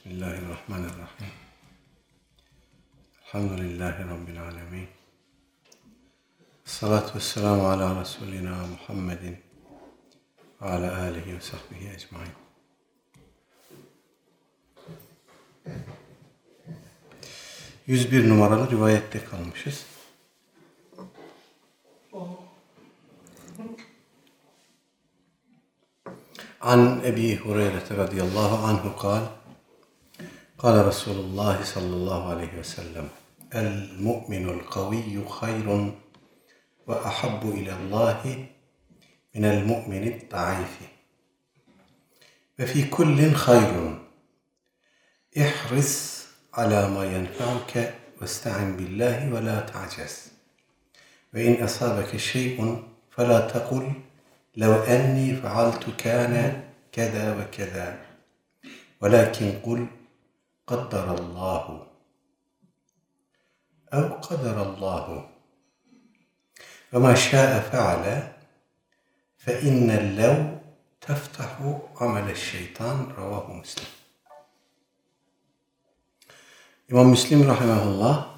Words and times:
Bismillahirrahmanirrahim. 0.00 1.30
Elhamdülillahi 3.24 4.04
Rabbil 4.04 4.42
alemin. 4.42 4.88
Salatu 6.64 7.14
vesselamu 7.14 7.68
ala 7.68 8.00
Resulina 8.00 8.56
Muhammedin 8.66 9.38
ve 10.62 10.66
ala 10.66 11.02
alihi 11.02 11.36
ve 11.36 11.40
sahbihi 11.40 11.88
ecmain. 11.88 12.32
Yüz 17.86 18.12
bir 18.12 18.28
numaralı 18.28 18.70
rivayette 18.70 19.24
kalmışız. 19.24 19.86
An 26.60 27.00
Ebi 27.04 27.36
Hureyre 27.36 27.96
radıyallahu 27.96 28.66
anhu 28.66 28.96
kal 28.96 29.39
قال 30.62 30.86
رسول 30.86 31.16
الله 31.16 31.64
صلى 31.64 31.94
الله 31.96 32.30
عليه 32.30 32.58
وسلم 32.58 33.08
المؤمن 33.54 34.48
القوي 34.48 35.28
خير 35.28 35.92
وأحب 36.86 37.42
إلى 37.48 37.72
الله 37.72 38.46
من 39.34 39.44
المؤمن 39.44 40.08
الضعيف. 40.08 40.78
وفي 42.60 42.84
كل 42.84 43.32
خير 43.32 43.98
احرص 45.40 46.26
على 46.54 46.88
ما 46.88 47.04
ينفعك 47.04 47.94
واستعن 48.20 48.76
بالله 48.76 49.32
ولا 49.32 49.60
تعجز. 49.60 50.28
وإن 51.34 51.64
أصابك 51.64 52.16
شيء 52.16 52.84
فلا 53.10 53.40
تقل 53.48 53.92
لو 54.56 54.72
أني 54.72 55.36
فعلت 55.36 55.86
كان 55.98 56.64
كذا 56.92 57.24
وكذا. 57.40 57.98
ولكن 59.00 59.52
قل 59.64 59.86
Kaddarallahu. 60.70 61.86
Ev 63.92 64.20
kadarallahu. 64.28 65.22
Ve 66.92 66.98
ma 66.98 67.16
şâ'e 67.16 67.60
fe'ale 67.70 68.32
fe 69.36 69.60
innel 69.60 70.16
lev 70.16 70.36
teftahu 71.00 71.88
amele 72.00 72.34
şeytan 72.34 72.96
ravahu 73.18 73.54
muslim. 73.54 73.86
İmam 76.90 77.08
Müslim 77.08 77.46
rahimahullah 77.48 78.28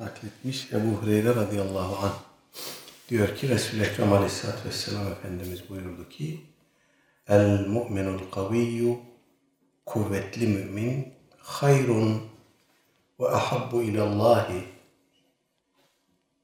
nakletmiş 0.00 0.72
Ebu 0.72 0.88
Hureyre 0.88 1.34
radıyallahu 1.34 2.06
anh 2.06 2.18
diyor 3.08 3.36
ki 3.36 3.48
Resul-i 3.48 3.82
Ekrem 3.82 4.12
aleyhissalatü 4.12 4.68
vesselam 4.68 5.12
Efendimiz 5.12 5.70
buyurdu 5.70 6.08
ki 6.08 6.40
El 7.28 7.66
mu'minul 7.66 8.30
kaviyyu 8.30 8.98
kuvvetli 9.86 10.46
mümin 10.46 11.13
hayrun 11.44 12.22
ve 13.20 13.28
ahabbu 13.28 13.82
ilallahi 13.82 14.68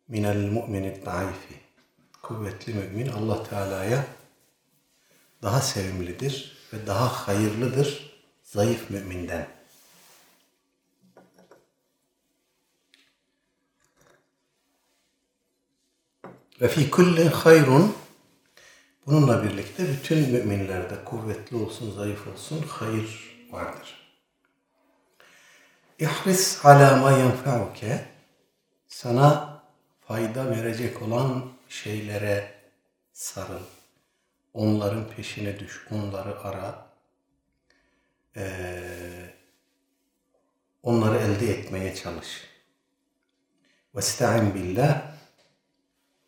minel 0.08 0.50
mu'minid 0.50 1.06
daifi 1.06 1.54
kuvvetli 2.22 2.74
mümin 2.74 3.08
Allah 3.08 3.42
Teala'ya 3.42 4.06
daha 5.42 5.60
sevimlidir 5.60 6.56
ve 6.72 6.86
daha 6.86 7.08
hayırlıdır 7.08 8.20
zayıf 8.42 8.90
müminden. 8.90 9.48
Ve 16.60 16.68
fi 16.68 16.90
kulli 16.90 17.28
hayrun 17.28 17.96
bununla 19.06 19.44
birlikte 19.44 19.88
bütün 19.88 20.30
müminlerde 20.30 21.04
kuvvetli 21.04 21.56
olsun, 21.56 21.90
zayıf 21.96 22.28
olsun 22.28 22.64
hayır 22.68 23.36
vardır. 23.50 23.99
İhris 26.00 26.64
ala 26.64 26.96
ma 26.96 27.10
yenfa'uke 27.10 28.04
sana 28.88 29.62
fayda 30.00 30.50
verecek 30.50 31.02
olan 31.02 31.52
şeylere 31.68 32.54
sarıl. 33.12 33.64
Onların 34.54 35.10
peşine 35.10 35.58
düş, 35.58 35.86
onları 35.90 36.40
ara. 36.40 36.86
Ee, 38.36 39.34
onları 40.82 41.18
elde 41.18 41.50
etmeye 41.50 41.94
çalış. 41.94 42.44
Vesta'in 43.94 44.54
billah 44.54 45.12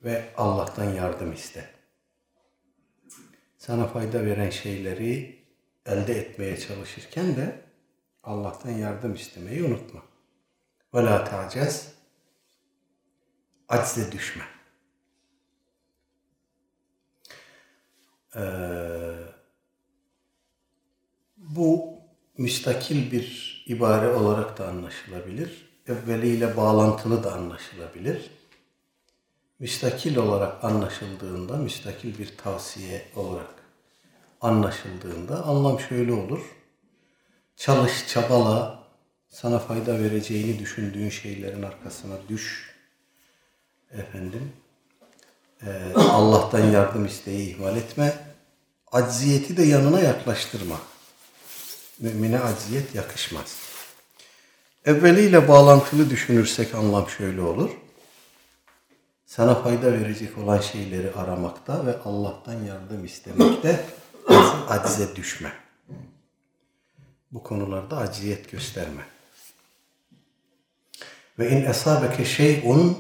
ve 0.05 0.25
Allah'tan 0.37 0.95
yardım 0.95 1.33
iste. 1.33 1.71
Sana 3.59 3.87
fayda 3.87 4.25
veren 4.25 4.51
şeyleri 4.51 5.43
elde 5.87 6.19
etmeye 6.19 6.61
çalışırken 6.61 7.37
de 7.37 7.72
Allah'tan 8.23 8.71
yardım 8.71 9.15
istemeyi 9.15 9.65
unutma. 9.65 10.03
Ve 10.95 11.05
la 11.05 11.25
ta'cez 11.25 11.93
aczle 13.69 14.13
düşme. 14.13 14.45
Ee, 18.37 18.41
bu 21.37 21.99
müstakil 22.39 23.13
bir 23.13 23.65
ibare 23.67 24.09
olarak 24.09 24.59
da 24.59 24.69
anlaşılabilir. 24.69 25.73
Evveliyle 25.87 26.57
bağlantılı 26.57 27.25
da 27.25 27.33
anlaşılabilir 27.33 28.31
müstakil 29.63 30.17
olarak 30.17 30.65
anlaşıldığında, 30.65 31.57
müstakil 31.57 32.19
bir 32.19 32.37
tavsiye 32.37 33.07
olarak 33.17 33.55
anlaşıldığında 34.41 35.45
anlam 35.45 35.81
şöyle 35.81 36.13
olur. 36.13 36.41
Çalış, 37.63 38.09
çabala, 38.09 38.79
sana 39.29 39.59
fayda 39.59 39.99
vereceğini 39.99 40.59
düşündüğün 40.59 41.09
şeylerin 41.09 41.63
arkasına 41.63 42.15
düş. 42.29 42.75
Efendim, 43.93 44.53
e, 45.67 45.93
Allah'tan 45.95 46.71
yardım 46.71 47.07
isteği 47.07 47.55
ihmal 47.55 47.77
etme. 47.77 48.15
Acziyeti 48.93 49.57
de 49.57 49.63
yanına 49.63 50.01
yaklaştırma. 50.01 50.81
Mümine 51.99 52.41
acziyet 52.41 52.95
yakışmaz. 52.95 53.57
Evveliyle 54.85 55.49
bağlantılı 55.49 56.11
düşünürsek 56.11 56.75
anlam 56.75 57.09
şöyle 57.09 57.41
olur 57.41 57.71
sana 59.27 59.55
fayda 59.55 59.93
verecek 59.93 60.39
olan 60.39 60.61
şeyleri 60.61 61.13
aramakta 61.13 61.87
ve 61.87 61.97
Allah'tan 62.05 62.65
yardım 62.65 63.05
istemekte 63.05 63.85
acize 64.69 65.17
düşme. 65.17 65.62
Bu 67.32 67.44
konularda 67.44 67.98
aciyet 67.98 68.52
gösterme. 68.52 69.02
Ve 71.40 71.50
in 71.50 71.66
esabeke 71.66 72.26
şey'un 72.26 72.98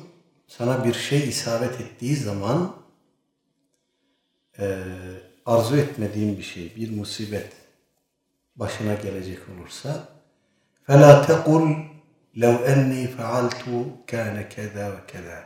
sana 0.47 0.85
bir 0.85 0.93
şey 0.93 1.29
isabet 1.29 1.81
ettiği 1.81 2.15
zaman 2.15 2.75
e, 4.59 4.83
arzu 5.45 5.77
etmediğin 5.77 6.37
bir 6.37 6.43
şey, 6.43 6.75
bir 6.75 6.91
musibet 6.97 7.53
başına 8.55 8.93
gelecek 8.93 9.39
olursa 9.49 10.09
فَلَا 10.87 11.25
تَقُلْ 11.25 11.87
لَوْ 12.35 12.55
اَنِّي 12.73 13.07
فَعَلْتُ 13.17 13.63
كَانَ 14.07 14.49
كَذَا 14.49 14.91
وَكَذَا 14.95 15.41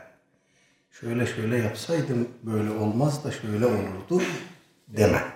şöyle 0.90 1.26
şöyle 1.26 1.56
yapsaydım 1.56 2.28
böyle 2.42 2.70
olmaz 2.70 3.24
da 3.24 3.30
şöyle 3.32 3.66
olurdu 3.66 4.22
deme. 4.88 5.35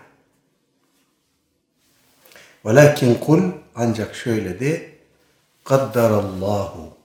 Velakin 2.65 3.15
kul 3.15 3.51
ancak 3.75 4.15
şöyle 4.15 4.59
de 4.59 4.91
kaddarallahu 5.63 6.97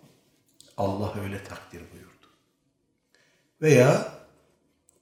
Allah 0.76 1.14
öyle 1.24 1.44
takdir 1.44 1.80
buyurdu. 1.92 2.26
Veya 3.62 4.12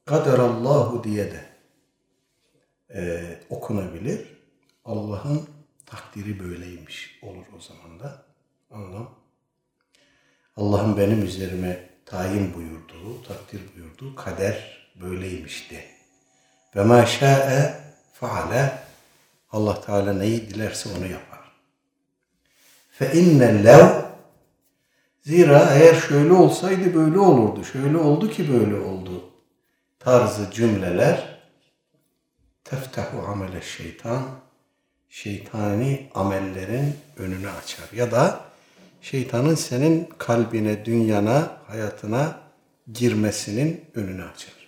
kadarallahu 0.04 1.04
diye 1.04 1.32
de 1.32 1.44
e, 2.94 3.22
okunabilir. 3.50 4.34
Allah'ın 4.84 5.48
takdiri 5.86 6.40
böyleymiş 6.40 7.18
olur 7.22 7.44
o 7.56 7.60
zaman 7.60 8.00
da. 8.00 8.22
Anlam. 8.70 9.14
Allah'ın 10.56 10.96
benim 10.96 11.22
üzerime 11.22 11.90
tayin 12.06 12.54
buyurduğu, 12.54 13.22
takdir 13.22 13.60
buyurduğu 13.74 14.14
kader 14.14 14.86
böyleymişti. 15.00 15.84
Ve 16.76 16.84
ma 16.84 17.06
şa'e 17.06 17.80
faale 18.12 18.83
Allah 19.54 19.80
Teala 19.80 20.12
neyi 20.12 20.50
dilerse 20.50 20.88
onu 20.98 21.06
yapar. 21.06 21.38
Fe 22.90 23.12
inne 23.12 24.04
Zira 25.22 25.70
eğer 25.74 25.94
şöyle 25.94 26.32
olsaydı 26.32 26.94
böyle 26.94 27.18
olurdu. 27.18 27.64
Şöyle 27.64 27.96
oldu 27.96 28.30
ki 28.30 28.52
böyle 28.52 28.74
oldu. 28.74 29.30
Tarzı 29.98 30.50
cümleler 30.50 31.40
teftahu 32.64 33.26
amele 33.26 33.62
şeytan 33.62 34.22
şeytani 35.08 36.10
amellerin 36.14 36.96
önünü 37.16 37.50
açar. 37.50 37.88
Ya 37.92 38.12
da 38.12 38.40
şeytanın 39.02 39.54
senin 39.54 40.08
kalbine, 40.18 40.84
dünyana, 40.84 41.56
hayatına 41.66 42.38
girmesinin 42.92 43.84
önünü 43.94 44.24
açar. 44.24 44.63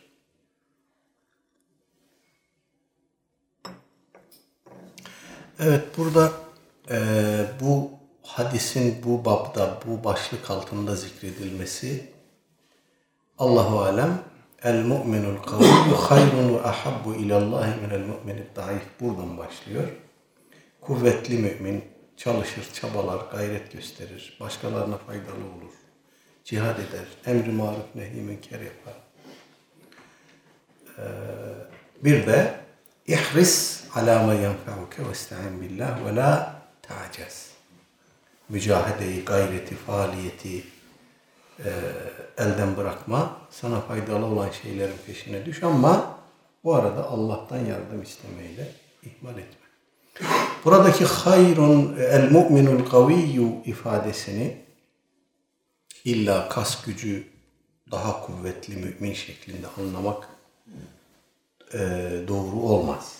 Evet 5.60 5.84
burada 5.98 6.32
Ee, 6.90 7.46
bu 7.60 7.90
hadisin 8.22 9.02
bu 9.04 9.24
babda, 9.24 9.78
bu 9.86 10.04
başlık 10.04 10.50
altında 10.50 10.96
zikredilmesi 10.96 12.10
Allahu 13.38 13.80
alem 13.80 14.18
el 14.62 14.84
mu'minul 14.84 15.42
kaviyyu 15.42 15.96
hayrun 16.08 16.54
ve 16.54 16.62
ahabbu 16.62 17.14
ilallahi 17.14 17.80
minel 17.80 18.06
mu'minid 18.06 18.56
daif 18.56 18.82
buradan 19.00 19.38
başlıyor. 19.38 19.88
Kuvvetli 20.80 21.38
mümin 21.38 21.84
çalışır, 22.16 22.72
çabalar, 22.72 23.20
gayret 23.32 23.72
gösterir, 23.72 24.36
başkalarına 24.40 24.98
faydalı 24.98 25.44
olur, 25.56 25.74
cihad 26.44 26.78
eder, 26.78 27.06
emri 27.26 27.52
maruf 27.52 27.94
nehi 27.94 28.20
münker 28.20 28.60
yapar. 28.60 28.94
Ee, 30.98 31.02
bir 32.04 32.26
de 32.26 32.54
ihris 33.06 33.85
ala 33.96 34.22
ma 34.22 34.34
yenfa'uke 34.34 35.06
ve 35.06 35.10
esta'in 35.10 35.60
billah 35.60 36.04
ve 36.04 36.16
la 36.16 36.62
ta'cez. 36.82 37.50
Mücahedeyi, 38.48 39.24
gayreti, 39.24 39.74
faaliyeti 39.74 40.64
e, 41.64 41.70
elden 42.38 42.76
bırakma. 42.76 43.36
Sana 43.50 43.80
faydalı 43.80 44.26
olan 44.26 44.50
şeylerin 44.50 44.96
peşine 45.06 45.46
düş 45.46 45.62
ama 45.62 46.18
bu 46.64 46.74
arada 46.74 47.08
Allah'tan 47.08 47.58
yardım 47.58 48.02
istemeyle 48.02 48.72
ihmal 49.02 49.38
etme. 49.38 49.66
Buradaki 50.64 51.04
hayrun 51.04 51.96
el 51.98 52.30
mu'minul 52.30 52.90
kaviyyu 52.90 53.48
ifadesini 53.64 54.56
illa 56.04 56.48
kas 56.48 56.84
gücü 56.84 57.26
daha 57.90 58.26
kuvvetli 58.26 58.76
mümin 58.76 59.14
şeklinde 59.14 59.66
anlamak 59.78 60.28
e, 61.72 61.78
doğru 62.28 62.60
olmaz. 62.60 63.15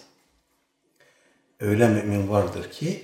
Öyle 1.61 1.89
mümin 1.89 2.29
vardır 2.29 2.71
ki 2.71 3.03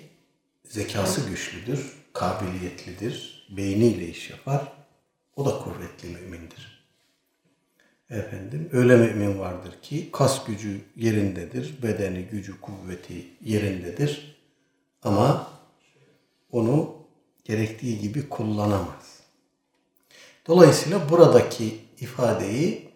zekası 0.65 1.31
güçlüdür, 1.31 1.93
kabiliyetlidir, 2.13 3.47
beyniyle 3.57 4.09
iş 4.09 4.31
yapar. 4.31 4.73
O 5.37 5.45
da 5.45 5.59
kuvvetli 5.59 6.09
mümindir. 6.09 6.83
Efendim 8.11 8.71
öyle 8.73 8.97
mümin 8.97 9.39
vardır 9.39 9.73
ki 9.83 10.09
kas 10.13 10.45
gücü 10.45 10.81
yerindedir, 10.97 11.83
bedeni, 11.83 12.23
gücü, 12.23 12.61
kuvveti 12.61 13.27
yerindedir. 13.41 14.37
Ama 15.03 15.51
onu 16.51 16.97
gerektiği 17.45 18.01
gibi 18.01 18.29
kullanamaz. 18.29 19.21
Dolayısıyla 20.47 21.11
buradaki 21.11 21.79
ifadeyi 22.01 22.89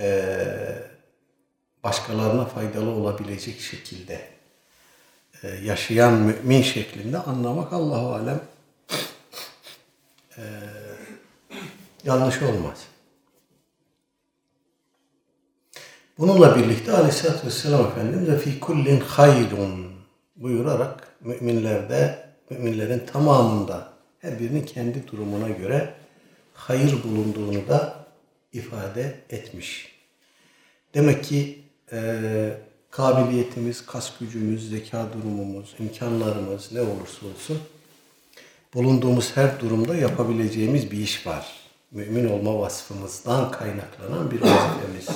e, 0.00 0.44
başkalarına 1.84 2.44
faydalı 2.44 2.90
olabilecek 2.90 3.60
şekilde 3.60 4.37
yaşayan 5.42 6.12
mümin 6.12 6.62
şeklinde 6.62 7.18
anlamak 7.18 7.72
Allahu 7.72 8.14
alem 8.14 8.40
e, 10.36 10.42
yanlış 12.04 12.42
olmaz. 12.42 12.78
Bununla 16.18 16.56
birlikte 16.56 16.92
Aleyhisselatü 16.92 17.46
Vesselam 17.46 17.86
Efendimiz 17.86 18.26
de 18.26 18.38
fi 18.38 18.60
kullin 18.60 19.00
hayrun 19.00 19.92
buyurarak 20.36 21.08
müminlerde, 21.20 22.28
müminlerin 22.50 23.06
tamamında 23.06 23.92
her 24.18 24.40
birinin 24.40 24.62
kendi 24.62 25.08
durumuna 25.08 25.48
göre 25.48 25.94
hayır 26.54 27.02
bulunduğunu 27.04 27.68
da 27.68 28.04
ifade 28.52 29.20
etmiş. 29.30 29.98
Demek 30.94 31.24
ki 31.24 31.62
e, 31.92 32.50
kabiliyetimiz, 32.90 33.86
kas 33.86 34.18
gücümüz, 34.20 34.70
zeka 34.70 35.06
durumumuz, 35.12 35.74
imkanlarımız 35.78 36.72
ne 36.72 36.80
olursa 36.80 37.26
olsun 37.26 37.58
bulunduğumuz 38.74 39.36
her 39.36 39.60
durumda 39.60 39.96
yapabileceğimiz 39.96 40.90
bir 40.90 40.98
iş 40.98 41.26
var. 41.26 41.46
Mümin 41.90 42.28
olma 42.28 42.58
vasfımızdan 42.58 43.50
kaynaklanan 43.50 44.30
bir 44.30 44.40
vazifemiz, 44.40 45.08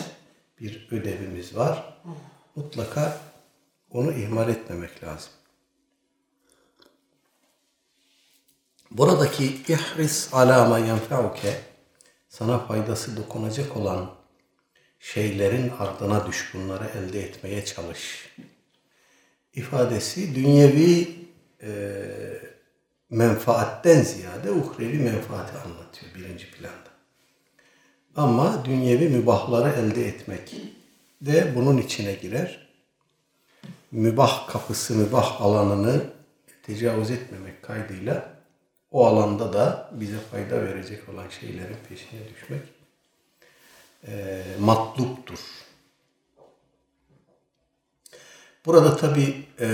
bir 0.60 0.88
ödevimiz 0.90 1.56
var. 1.56 1.94
Mutlaka 2.56 3.19
onu 3.90 4.12
ihmal 4.12 4.48
etmemek 4.48 5.04
lazım. 5.04 5.30
Buradaki 8.90 9.44
ihris 9.69 10.34
alama 10.34 10.78
yenfeuke 10.78 11.60
sana 12.28 12.58
faydası 12.58 13.16
dokunacak 13.16 13.76
olan 13.76 14.10
şeylerin 15.02 15.72
ardına 15.78 16.26
düş 16.26 16.50
bunları 16.54 16.84
elde 16.99 17.22
etmeye 17.22 17.64
çalış. 17.64 18.28
ifadesi 19.54 20.34
dünyevi 20.34 21.08
e, 21.62 21.70
menfaatten 23.10 24.02
ziyade 24.02 24.50
uhrevi 24.50 24.99
menfaati 24.99 25.58
anlatıyor 25.58 26.14
birinci 26.14 26.50
planda. 26.50 26.90
Ama 28.16 28.64
dünyevi 28.64 29.08
mübahları 29.08 29.81
elde 29.81 30.08
etmek 30.08 30.54
de 31.20 31.52
bunun 31.55 31.78
içine 31.78 32.12
girer. 32.12 32.69
Mübah 33.90 34.48
kapısı, 34.48 34.94
mübah 34.94 35.40
alanını 35.40 36.05
tecavüz 36.62 37.10
etmemek 37.10 37.62
kaydıyla 37.62 38.32
o 38.90 39.06
alanda 39.06 39.52
da 39.52 39.90
bize 39.93 40.19
fayda 40.19 40.62
verecek 40.62 41.08
olan 41.08 41.28
şeylerin 41.28 41.76
peşine 41.88 42.20
düşmek 42.34 42.81
e, 44.06 44.43
matluptur. 44.60 45.38
Burada 48.66 48.96
tabi 48.96 49.46
e, 49.60 49.69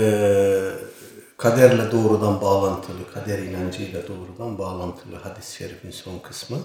kaderle 1.37 1.91
doğrudan 1.91 2.41
bağlantılı, 2.41 3.13
kader 3.13 3.39
inancıyla 3.39 4.07
doğrudan 4.07 4.57
bağlantılı 4.57 5.15
hadis-i 5.15 5.55
şerifin 5.55 5.91
son 5.91 6.19
kısmı 6.19 6.59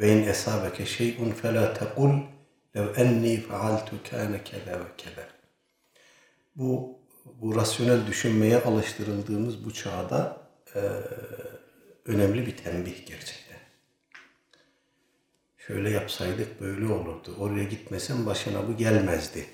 ve 0.00 0.12
in 0.12 0.28
esabeke 0.28 0.86
şey'un 0.86 1.30
fela 1.30 1.74
tekul 1.74 2.10
lev 2.76 2.96
enni 2.96 3.40
fealtu 3.40 3.96
kâne 4.10 4.44
keda 4.44 4.80
ve 4.80 4.84
keda. 4.96 5.28
Bu, 6.56 6.98
bu 7.34 7.56
rasyonel 7.56 8.06
düşünmeye 8.06 8.62
alıştırıldığımız 8.62 9.64
bu 9.64 9.74
çağda 9.74 10.36
e, 10.74 10.80
önemli 12.04 12.46
bir 12.46 12.56
tembih 12.56 13.06
gerçekten. 13.06 13.37
Şöyle 15.68 15.90
yapsaydık 15.90 16.60
böyle 16.60 16.86
olurdu. 16.92 17.36
Oraya 17.38 17.64
gitmesem 17.64 18.26
başına 18.26 18.68
bu 18.68 18.76
gelmezdi. 18.76 19.46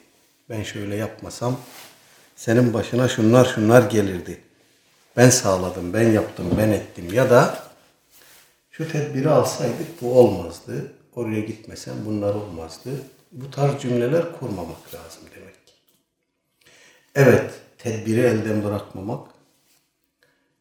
Ben 0.51 0.63
şöyle 0.63 0.97
yapmasam 0.97 1.61
senin 2.37 2.75
başına 2.75 3.09
şunlar 3.09 3.45
şunlar 3.45 3.91
gelirdi. 3.91 4.41
Ben 5.17 5.31
sağladım, 5.31 5.93
ben 5.93 6.11
yaptım, 6.11 6.55
ben 6.59 6.69
ettim 6.69 7.13
ya 7.13 7.31
da 7.31 7.59
şu 8.71 8.93
tedbiri 8.93 9.29
alsaydık 9.29 10.03
bu 10.03 10.19
olmazdı. 10.19 10.93
Oraya 11.15 11.41
gitmesem 11.41 11.95
bunlar 12.07 12.35
olmazdı. 12.35 12.91
Bu 13.33 13.51
tarz 13.51 13.83
cümleler 13.83 14.39
kurmamak 14.39 14.95
lazım 14.95 15.23
demek. 15.37 15.55
Evet, 17.15 17.51
tedbiri 17.79 18.21
elden 18.21 18.65
bırakmamak, 18.65 19.29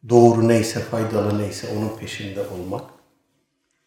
doğru 0.08 0.48
neyse, 0.48 0.80
faydalı 0.80 1.38
neyse 1.38 1.68
onun 1.76 1.98
peşinde 1.98 2.40
olmak 2.46 2.93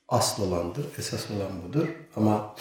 asıl 0.07 0.43
olandır, 0.51 0.85
esas 0.99 1.31
olan 1.31 1.63
budur. 1.63 1.87
Ama 2.15 2.55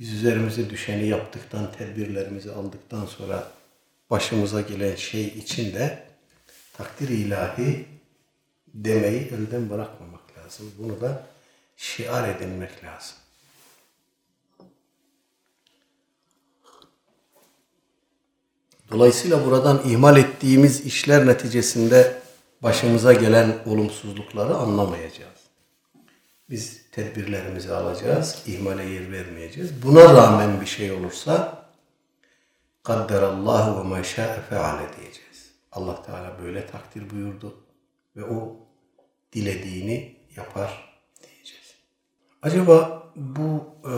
biz 0.00 0.12
üzerimize 0.12 0.70
düşeni 0.70 1.08
yaptıktan, 1.08 1.72
tedbirlerimizi 1.72 2.52
aldıktan 2.52 3.06
sonra 3.06 3.48
başımıza 4.10 4.60
gelen 4.60 4.96
şey 4.96 5.26
için 5.26 5.74
de 5.74 6.06
takdir 6.76 7.08
ilahi 7.08 7.86
demeyi 8.74 9.20
elden 9.20 9.70
bırakmamak 9.70 10.20
lazım. 10.38 10.72
Bunu 10.78 11.00
da 11.00 11.26
şiar 11.76 12.28
edinmek 12.28 12.84
lazım. 12.84 13.16
Dolayısıyla 18.90 19.46
buradan 19.46 19.82
ihmal 19.84 20.16
ettiğimiz 20.16 20.86
işler 20.86 21.26
neticesinde 21.26 22.22
başımıza 22.62 23.12
gelen 23.12 23.54
olumsuzlukları 23.66 24.54
anlamayacağız. 24.54 25.35
Biz 26.50 26.90
tedbirlerimizi 26.90 27.72
alacağız, 27.72 28.42
ihmale 28.46 28.84
yer 28.84 29.12
vermeyeceğiz. 29.12 29.82
Buna 29.82 30.14
rağmen 30.14 30.60
bir 30.60 30.66
şey 30.66 30.92
olursa 30.92 31.64
kadderallahu 32.82 33.78
ve 33.78 33.88
ma 33.88 34.02
şa'e 34.02 34.40
feale 34.40 34.88
diyeceğiz. 34.96 35.50
Allah 35.72 36.02
Teala 36.02 36.38
böyle 36.42 36.66
takdir 36.66 37.10
buyurdu 37.10 37.64
ve 38.16 38.24
o 38.24 38.56
dilediğini 39.32 40.16
yapar 40.36 41.00
diyeceğiz. 41.22 41.74
Acaba 42.42 43.08
bu 43.16 43.64
e, 43.84 43.94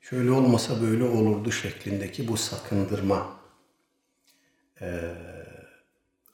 şöyle 0.00 0.30
olmasa 0.30 0.82
böyle 0.82 1.04
olurdu 1.04 1.52
şeklindeki 1.52 2.28
bu 2.28 2.36
sakındırma 2.36 3.40
e, 4.80 5.14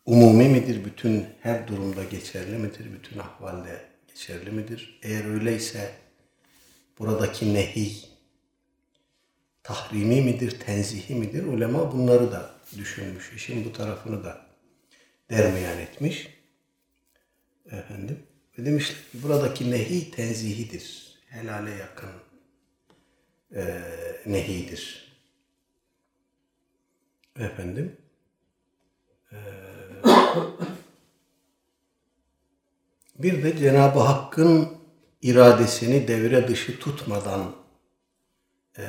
umumi 0.07 0.49
midir? 0.49 0.85
Bütün 0.85 1.27
her 1.41 1.69
durumda 1.69 2.05
geçerli 2.05 2.59
midir? 2.59 2.93
Bütün 2.93 3.19
ahvalde 3.19 3.90
geçerli 4.15 4.51
midir? 4.51 4.99
Eğer 5.03 5.25
öyleyse 5.25 5.95
buradaki 6.99 7.55
nehi 7.55 8.11
tahrimi 9.63 10.21
midir, 10.21 10.61
tenzihi 10.61 11.15
midir? 11.15 11.45
Ulema 11.45 11.93
bunları 11.93 12.33
da 12.33 12.55
düşünmüş. 12.79 13.33
İşin 13.37 13.65
bu 13.65 13.73
tarafını 13.73 14.25
da 14.25 14.47
dermeyan 15.31 15.79
etmiş. 15.79 16.29
Efendim. 17.67 18.19
Ve 18.59 18.65
demişler 18.65 18.97
ki 18.97 19.23
buradaki 19.23 19.71
nehi 19.71 20.11
tenzihidir. 20.11 21.19
Helale 21.27 21.71
yakın 21.71 22.11
e, 23.55 23.83
nehidir. 24.27 25.13
Efendim. 27.39 27.97
E, 29.33 29.37
bir 33.23 33.43
de 33.43 33.59
Cenab-ı 33.59 34.01
Hakk'ın 34.01 34.69
iradesini 35.23 36.09
devre 36.09 36.49
dışı 36.49 36.79
tutmadan 36.79 37.53
e, 38.79 38.85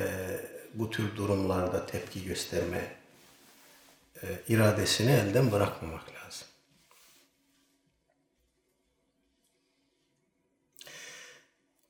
bu 0.73 0.89
tür 0.89 1.15
durumlarda 1.15 1.85
tepki 1.85 2.23
gösterme 2.23 2.95
e, 4.23 4.27
iradesini 4.47 5.11
elden 5.11 5.51
bırakmamak 5.51 6.01
lazım. 6.01 6.47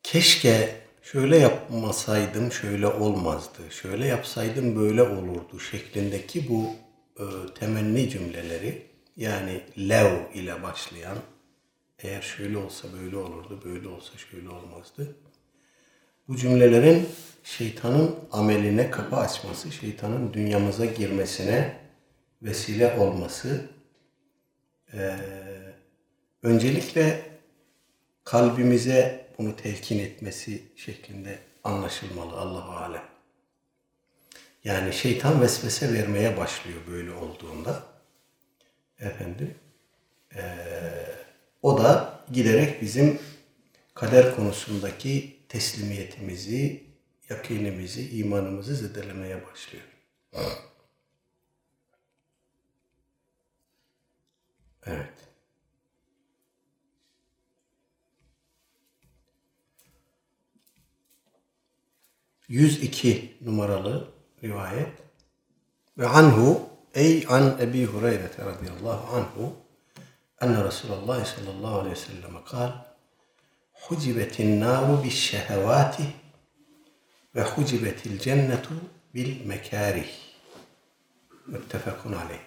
Keşke 0.03 0.81
şöyle 1.01 1.37
yapmasaydım 1.37 2.51
şöyle 2.51 2.87
olmazdı, 2.87 3.71
şöyle 3.71 4.07
yapsaydım 4.07 4.75
böyle 4.75 5.03
olurdu 5.03 5.59
şeklindeki 5.71 6.49
bu 6.49 6.69
e, 7.19 7.53
temenni 7.59 8.09
cümleleri 8.09 8.87
yani 9.17 9.61
lev 9.77 10.33
ile 10.33 10.63
başlayan 10.63 11.17
eğer 12.03 12.21
şöyle 12.21 12.57
olsa 12.57 12.87
böyle 12.93 13.17
olurdu, 13.17 13.61
böyle 13.65 13.87
olsa 13.87 14.17
şöyle 14.17 14.49
olmazdı. 14.49 15.15
Bu 16.27 16.37
cümlelerin 16.37 17.09
şeytanın 17.43 18.15
ameline 18.31 18.91
kapı 18.91 19.15
açması, 19.15 19.71
şeytanın 19.71 20.33
dünyamıza 20.33 20.85
girmesine 20.85 21.77
vesile 22.41 22.93
olması 22.97 23.69
e, 24.93 25.17
öncelikle 26.43 27.21
kalbimize 28.23 29.27
bunu 29.37 29.55
telkin 29.55 29.99
etmesi 29.99 30.63
şeklinde 30.75 31.39
anlaşılmalı 31.63 32.37
Allahu 32.37 32.71
alem. 32.71 33.03
Yani 34.63 34.93
şeytan 34.93 35.41
vesvese 35.41 35.93
vermeye 35.93 36.37
başlıyor 36.37 36.79
böyle 36.87 37.11
olduğunda. 37.11 37.83
Efendim, 38.99 39.55
e, 40.35 40.41
o 41.61 41.77
da 41.77 42.19
giderek 42.31 42.81
bizim 42.81 43.19
kader 43.93 44.35
konusundaki 44.35 45.39
teslimiyetimizi, 45.49 46.83
yakinimizi, 47.29 48.17
imanımızı 48.17 48.75
zedelemeye 48.75 49.45
başlıyor. 49.45 49.85
Evet. 54.85 55.13
Yüz 62.47 62.83
iki 62.83 63.37
numaralı 63.41 64.11
rivayet 64.43 64.91
ve 65.97 66.07
anhu 66.07 66.69
ey 66.93 67.25
an 67.29 67.57
Ebi 67.61 67.85
Hureyre 67.85 68.29
radıyallahu 68.39 69.15
anhu 69.15 69.60
sallallahu 70.41 71.79
aleyhi 71.79 71.95
ve 71.95 71.95
sellem 71.95 72.43
kal 72.45 72.71
hucibetin 73.73 74.61
naru 74.61 75.03
bis 75.03 75.13
şehevati 75.13 76.03
ve 77.35 77.41
hucibetil 77.41 78.19
cennetu 78.19 78.73
bil 79.15 79.45
mekarih 79.45 80.09
müttefekun 81.47 82.13
aleyh 82.13 82.39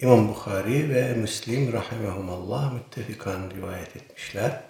İmam 0.00 0.28
Bukhari 0.28 0.90
ve 0.94 1.14
Müslim 1.14 1.72
rahimehumallah 1.72 2.72
müttefikan 2.72 3.50
rivayet 3.50 3.96
etmişler. 3.96 4.62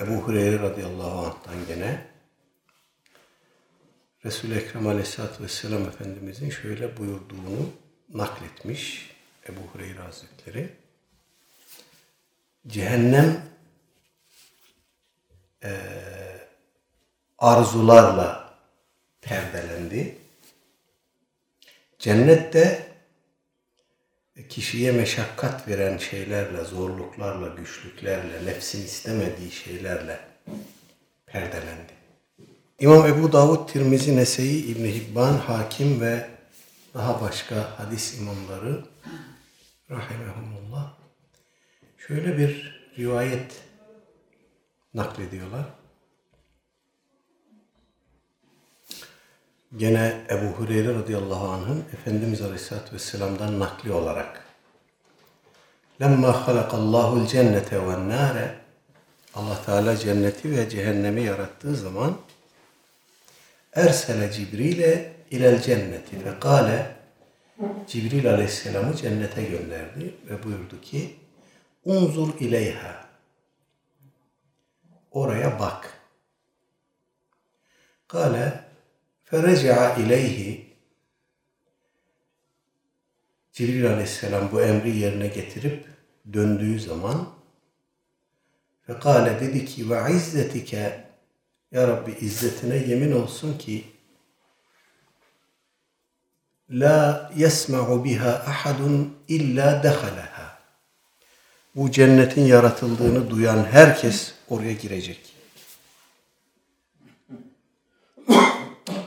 Ebu 0.00 0.12
Hureyre 0.12 0.58
radıyallahu 0.58 1.26
anh'tan 1.26 1.66
gene 1.68 2.06
Resul-i 4.24 4.54
Ekrem 4.54 4.86
aleyhissalatü 4.86 5.44
vesselam 5.44 5.82
Efendimizin 5.82 6.50
şöyle 6.50 6.96
buyurduğunu 6.96 7.70
nakletmiş 8.14 9.10
Ebu 9.48 9.60
Hureyre 9.72 9.98
Hazretleri. 9.98 10.68
Cehennem 12.66 13.42
e, 15.64 15.70
arzularla 17.38 18.54
perdelendi. 19.20 20.18
Cennette 21.98 22.90
kişiye 24.48 24.92
meşakkat 24.92 25.68
veren 25.68 25.98
şeylerle, 25.98 26.64
zorluklarla, 26.64 27.48
güçlüklerle, 27.48 28.46
nefsin 28.46 28.84
istemediği 28.84 29.50
şeylerle 29.50 30.20
perdelendi. 31.26 31.92
İmam 32.78 33.06
Ebu 33.06 33.32
Davud, 33.32 33.68
Tirmizi, 33.68 34.16
Nese'yi, 34.16 34.64
İbn 34.64 34.84
Hibban, 34.84 35.32
Hakim 35.32 36.00
ve 36.00 36.39
daha 36.94 37.20
başka 37.20 37.78
hadis 37.78 38.18
imamları 38.18 38.84
rahimehumullah 39.90 40.94
şöyle 41.98 42.38
bir 42.38 42.80
rivayet 42.98 43.52
naklediyorlar. 44.94 45.64
Gene 49.76 50.26
Ebu 50.30 50.46
Hureyre 50.46 50.94
radıyallahu 50.94 51.48
anh'ın 51.48 51.84
Efendimiz 51.92 52.42
Aleyhisselatü 52.42 52.94
Vesselam'dan 52.94 53.60
nakli 53.60 53.92
olarak 53.92 54.44
Lemma 56.00 56.46
halakallahu 56.46 57.26
cennete 57.26 57.86
ve 57.88 58.08
nâre 58.08 58.54
Allah 59.34 59.62
Teala 59.66 59.96
cenneti 59.96 60.56
ve 60.56 60.68
cehennemi 60.68 61.22
yarattığı 61.22 61.76
zaman 61.76 62.16
Ersele 63.72 64.32
Cibril'e 64.32 65.19
ilel 65.30 65.62
cenneti. 65.62 66.24
Ve 66.24 66.40
kâle 66.40 66.96
Cibril 67.86 68.30
Aleyhisselam'ı 68.30 68.96
cennete 68.96 69.42
gönderdi 69.42 70.14
ve 70.30 70.44
buyurdu 70.44 70.80
ki 70.80 71.16
Unzur 71.84 72.40
ileyha. 72.40 73.10
Oraya 75.10 75.58
bak. 75.58 76.00
Kale 78.08 78.64
Fereca 79.24 79.94
ileyhi. 79.94 80.70
Cibril 83.52 83.90
aleyhisselam 83.90 84.52
bu 84.52 84.62
emri 84.62 84.96
yerine 84.96 85.26
getirip 85.26 85.84
döndüğü 86.32 86.80
zaman 86.80 87.28
fekale 88.86 89.40
dedi 89.40 89.64
ki 89.64 89.90
ve 89.90 90.12
izzetike. 90.12 91.04
Ya 91.72 91.88
Rabbi 91.88 92.10
izzetine 92.10 92.76
yemin 92.76 93.12
olsun 93.12 93.58
ki 93.58 93.84
la 96.69 97.31
yesma'u 97.35 98.03
biha 98.03 98.29
ahadun 98.29 99.17
illa 99.27 99.83
dehaleha. 99.83 100.57
Bu 101.75 101.91
cennetin 101.91 102.45
yaratıldığını 102.45 103.29
duyan 103.29 103.65
herkes 103.71 104.33
oraya 104.49 104.73
girecek. 104.73 105.35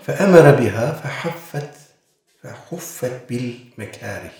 فأمر 0.08 0.46
بها 0.60 0.86
فحفت 1.00 1.74
فحفت 2.42 3.14
بالمكاره. 3.28 4.32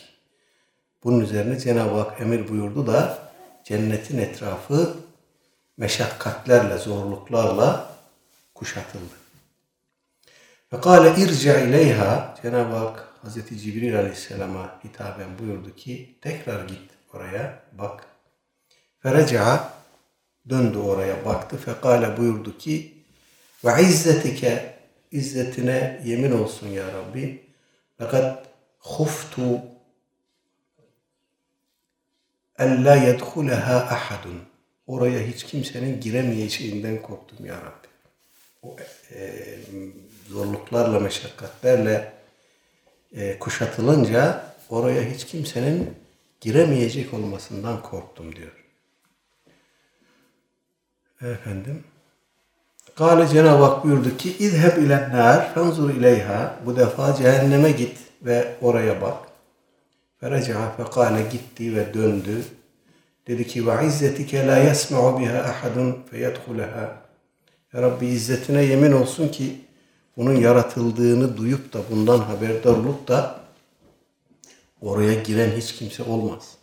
Bunun 1.05 1.21
üzerine 1.21 1.59
Cenab-ı 1.59 1.95
Hak 1.99 2.21
emir 2.21 2.49
buyurdu 2.49 2.87
da 2.87 3.19
cennetin 3.65 4.19
etrafı 4.19 4.97
meşakkatlerle, 5.77 6.79
zorluklarla 6.79 7.91
kuşatıldı. 8.55 9.15
Ve 10.73 10.81
kâle 10.81 11.23
irci 11.23 11.49
ileyha 11.49 12.35
Cenab-ı 12.43 12.77
Hak 12.77 13.09
Hazreti 13.24 13.60
Cibril 13.60 13.98
Aleyhisselam'a 13.98 14.80
hitaben 14.84 15.40
buyurdu 15.40 15.76
ki 15.76 16.16
tekrar 16.22 16.68
git 16.68 16.90
oraya 17.14 17.64
bak. 17.72 18.06
Fereca 19.00 19.74
döndü 20.50 20.78
oraya 20.78 21.26
baktı. 21.26 21.58
Fekale 21.58 22.18
buyurdu 22.18 22.58
ki 22.58 22.94
ve 23.66 23.82
izzetike 23.82 24.76
izzetine 25.12 26.02
yemin 26.06 26.32
olsun 26.32 26.68
ya 26.68 26.88
Rabbi. 26.94 27.44
Fakat 27.98 28.46
huftu 28.80 29.62
en 32.60 32.86
la 32.86 32.96
yedhuleha 32.96 33.76
ahadun. 33.76 34.42
Oraya 34.88 35.20
hiç 35.20 35.44
kimsenin 35.44 36.02
giremeyeceğinden 36.02 37.02
korktum 37.02 37.46
ya 37.46 37.56
Rabbi. 37.56 37.88
O, 38.62 38.76
e, 39.12 39.58
zorluklarla, 40.30 41.00
meşakkatlerle 41.00 42.23
e, 43.14 43.40
kuşatılınca 43.40 44.44
oraya 44.70 45.04
hiç 45.04 45.26
kimsenin 45.26 45.94
giremeyecek 46.42 47.14
olmasından 47.14 47.82
korktum 47.82 48.36
diyor. 48.36 48.64
Efendim. 51.22 51.84
Kale 52.96 53.28
Cenab-ı 53.28 53.64
Hak 53.64 53.84
buyurdu 53.84 54.18
ki 54.18 54.38
İzheb 54.40 54.78
ile 54.78 55.10
nar 55.10 55.54
fenzur 55.54 55.90
ileyha 55.90 56.60
bu 56.66 56.76
defa 56.78 57.16
cehenneme 57.16 57.72
git 57.72 57.98
ve 58.22 58.56
oraya 58.62 59.02
bak. 59.02 59.18
Feraca'a 60.20 60.72
fekale 60.72 61.22
gitti 61.32 61.76
ve 61.76 61.94
döndü. 61.94 62.44
Dedi 63.28 63.48
ki 63.48 63.68
ve 63.68 63.86
izzetike 63.86 64.48
la 64.48 64.58
yesma'u 64.58 65.20
biha 65.20 65.40
ahadun 65.40 65.98
feyedhuleha. 66.12 67.04
Ya 67.74 67.82
Rabbi 67.82 68.06
izzetine 68.06 68.62
yemin 68.64 68.92
olsun 68.92 69.28
ki 69.28 69.62
bunun 70.18 70.36
yaratıldığını 70.36 71.38
duyup 71.38 71.74
da 71.74 71.80
bundan 71.92 72.18
haberdar 72.18 72.72
olup 72.72 73.08
da 73.08 73.40
oraya 74.82 75.14
giren 75.14 75.52
hiç 75.58 75.76
kimse 75.76 76.04
olmaz. 76.04 76.58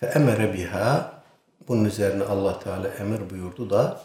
Fe 0.00 0.06
emere 0.06 0.54
biha 0.54 1.22
bunun 1.68 1.84
üzerine 1.84 2.24
Allah 2.24 2.60
Teala 2.60 2.88
emir 2.88 3.30
buyurdu 3.30 3.70
da 3.70 4.00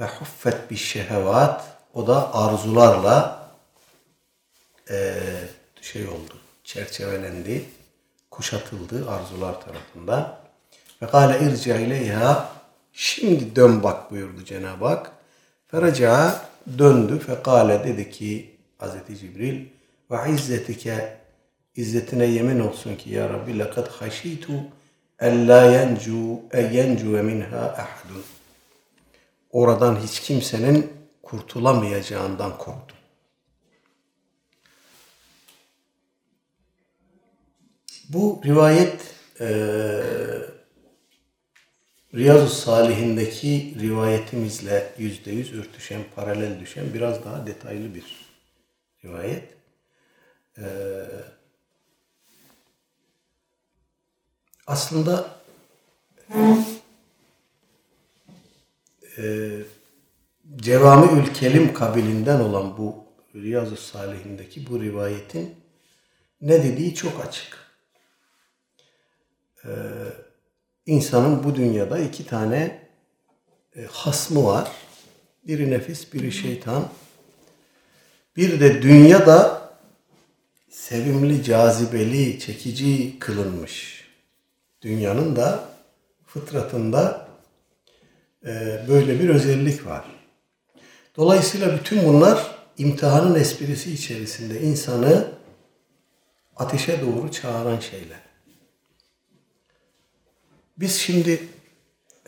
ve 0.00 0.06
huffet 0.06 0.70
bir 0.70 0.76
şehevat. 0.76 1.64
O 1.94 2.06
da 2.06 2.34
arzularla 2.34 3.48
e, 4.90 5.20
şey 5.80 6.08
oldu 6.08 6.34
çerçevelendi 6.64 7.64
kuşatıldı 8.30 9.10
arzular 9.10 9.60
tarafından. 9.60 10.38
Ve 11.02 11.06
kâle 11.06 11.46
irci 11.46 11.70
ileyha 11.70 12.52
şimdi 12.92 13.56
dön 13.56 13.82
bak 13.82 14.10
buyurdu 14.10 14.44
Cenab-ı 14.44 14.86
Hak 14.86 15.11
feraca 15.72 16.40
döndü 16.78 17.18
fekale 17.18 17.84
dedi 17.84 18.10
ki 18.10 18.56
Hz. 18.78 19.20
Cibril 19.20 19.66
ve 20.10 20.32
izzetike 20.32 21.16
izzetine 21.76 22.26
yemin 22.26 22.60
olsun 22.60 22.96
ki 22.96 23.10
ya 23.10 23.28
Rabbi 23.28 23.58
lekad 23.58 23.88
haşitu 23.88 24.52
en 25.20 25.48
la 25.48 25.64
yencu 25.64 26.40
en 26.52 26.72
yencu 26.72 27.06
minha 27.06 27.58
ahadun 27.58 28.24
oradan 29.50 29.96
hiç 29.96 30.20
kimsenin 30.20 30.92
kurtulamayacağından 31.22 32.58
korktum. 32.58 32.96
Bu 38.08 38.40
rivayet 38.44 39.14
e, 39.40 39.48
Riyazu 42.14 42.48
Salihindeki 42.48 43.76
rivayetimizle 43.80 44.94
yüzde 44.98 45.30
yüz 45.30 45.52
örtüşen, 45.52 46.02
paralel 46.16 46.60
düşen 46.60 46.94
biraz 46.94 47.24
daha 47.24 47.46
detaylı 47.46 47.94
bir 47.94 48.04
rivayet. 49.04 49.48
E, 50.58 50.64
aslında 54.66 55.36
e, 59.18 59.50
Cevami 60.56 61.32
Kelim 61.32 61.74
kabilinden 61.74 62.40
olan 62.40 62.78
bu 62.78 63.04
Riyazu 63.34 63.76
Salihindeki 63.76 64.66
bu 64.66 64.80
rivayetin 64.82 65.54
ne 66.40 66.62
dediği 66.62 66.94
çok 66.94 67.26
açık. 67.26 67.62
Ee, 69.64 69.70
insanın 70.86 71.44
bu 71.44 71.54
dünyada 71.54 71.98
iki 71.98 72.26
tane 72.26 72.78
e, 73.76 73.84
hasmı 73.90 74.44
var. 74.44 74.70
Biri 75.46 75.70
nefis, 75.70 76.12
biri 76.12 76.32
şeytan. 76.32 76.88
Bir 78.36 78.60
de 78.60 78.82
dünyada 78.82 79.62
sevimli, 80.70 81.44
cazibeli, 81.44 82.38
çekici 82.38 83.18
kılınmış. 83.18 84.04
Dünyanın 84.82 85.36
da 85.36 85.64
fıtratında 86.26 87.28
e, 88.46 88.80
böyle 88.88 89.20
bir 89.20 89.28
özellik 89.28 89.86
var. 89.86 90.04
Dolayısıyla 91.16 91.78
bütün 91.78 92.04
bunlar 92.04 92.56
imtihanın 92.78 93.34
esprisi 93.34 93.92
içerisinde 93.92 94.60
insanı 94.60 95.28
ateşe 96.56 97.00
doğru 97.00 97.32
çağıran 97.32 97.78
şeyler. 97.80 98.31
Biz 100.76 100.96
şimdi 100.96 101.48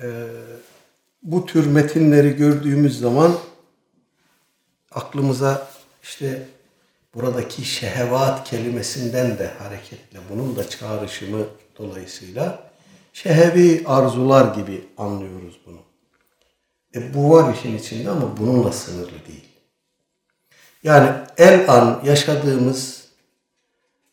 e, 0.02 0.26
bu 1.22 1.46
tür 1.46 1.66
metinleri 1.66 2.36
gördüğümüz 2.36 3.00
zaman 3.00 3.38
aklımıza 4.90 5.68
işte 6.02 6.48
buradaki 7.14 7.64
şehevat 7.64 8.50
kelimesinden 8.50 9.38
de 9.38 9.46
hareketle 9.58 10.18
bunun 10.30 10.56
da 10.56 10.68
çağrışımı 10.68 11.46
dolayısıyla 11.78 12.70
şehevi 13.12 13.82
arzular 13.86 14.54
gibi 14.54 14.84
anlıyoruz 14.98 15.60
bunu. 15.66 15.78
E 16.94 17.14
bu 17.14 17.30
var 17.30 17.54
işin 17.54 17.78
içinde 17.78 18.10
ama 18.10 18.36
bununla 18.36 18.72
sınırlı 18.72 19.26
değil. 19.28 19.48
Yani 20.82 21.10
el 21.36 21.70
an 21.70 22.00
yaşadığımız 22.04 23.08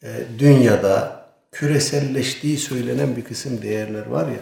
e, 0.04 0.26
dünyada 0.40 1.21
küreselleştiği 1.52 2.58
söylenen 2.58 3.16
bir 3.16 3.24
kısım 3.24 3.62
değerler 3.62 4.06
var 4.06 4.28
ya. 4.28 4.40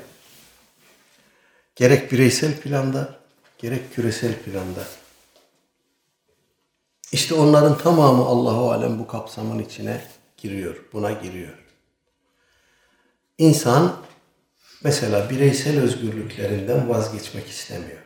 Gerek 1.76 2.12
bireysel 2.12 2.60
planda, 2.60 3.20
gerek 3.58 3.96
küresel 3.96 4.34
planda. 4.34 4.84
İşte 7.12 7.36
onların 7.36 7.78
tamamı 7.78 8.26
Allahu 8.26 8.72
alem 8.72 9.00
bu 9.00 9.08
kapsamın 9.08 9.60
içine 9.60 10.02
giriyor, 10.38 10.86
buna 10.94 11.12
giriyor. 11.12 11.54
İnsan 13.38 14.06
mesela 14.84 15.30
bireysel 15.30 15.80
özgürlüklerinden 15.80 16.90
vazgeçmek 16.90 17.48
istemiyor. 17.48 18.02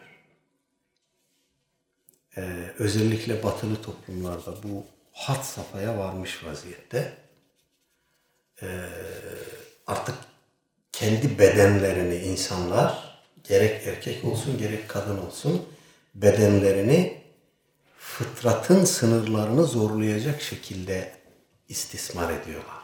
Ee, 2.38 2.42
özellikle 2.80 3.44
batılı 3.44 3.82
toplumlarda 3.82 4.64
bu 4.64 4.86
hat 5.12 5.46
safhaya 5.46 5.98
varmış 5.98 6.46
vaziyette. 6.46 7.23
Ee, 8.64 8.68
artık 9.88 10.16
kendi 10.92 11.40
bedenlerini 11.40 12.16
insanlar 12.16 13.20
gerek 13.44 13.88
erkek 13.88 14.26
olsun 14.26 14.58
gerek 14.58 14.90
kadın 14.90 15.18
olsun 15.18 15.66
bedenlerini 16.16 17.22
fıtratın 17.98 18.86
sınırlarını 18.86 19.64
zorlayacak 19.64 20.42
şekilde 20.42 21.12
istismar 21.70 22.34
ediyorlar. 22.34 22.84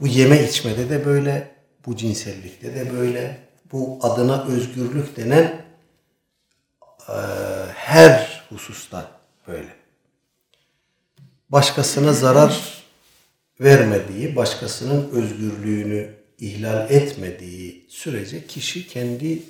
Bu 0.00 0.06
yeme 0.06 0.48
içmede 0.48 0.90
de 0.90 1.04
böyle, 1.04 1.54
bu 1.86 1.96
cinsellikte 1.96 2.74
de 2.74 2.92
böyle, 2.92 3.48
bu 3.72 3.98
adına 4.02 4.44
özgürlük 4.44 5.16
denen 5.16 5.64
e, 7.08 7.14
her 7.74 8.42
hususta 8.48 9.10
böyle. 9.46 9.76
Başkasına 11.48 12.12
zarar 12.12 12.81
vermediği, 13.62 14.36
başkasının 14.36 15.10
özgürlüğünü 15.10 16.10
ihlal 16.38 16.90
etmediği 16.90 17.86
sürece 17.88 18.46
kişi 18.46 18.88
kendi 18.88 19.42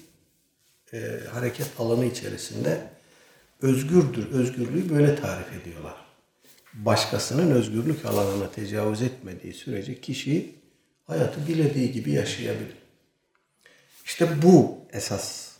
e, 0.93 1.21
hareket 1.33 1.67
alanı 1.79 2.05
içerisinde 2.05 2.81
özgürdür. 3.63 4.31
Özgürlüğü 4.31 4.91
böyle 4.95 5.17
tarif 5.17 5.47
ediyorlar. 5.63 5.97
Başkasının 6.75 7.51
özgürlük 7.51 8.05
alanına 8.05 8.51
tecavüz 8.51 9.03
etmediği 9.03 9.55
sürece 9.55 10.01
kişi 10.01 10.55
hayatı 11.07 11.47
dilediği 11.47 11.93
gibi 11.93 12.11
yaşayabilir. 12.13 12.77
İşte 14.05 14.43
bu 14.43 14.79
esas 14.93 15.53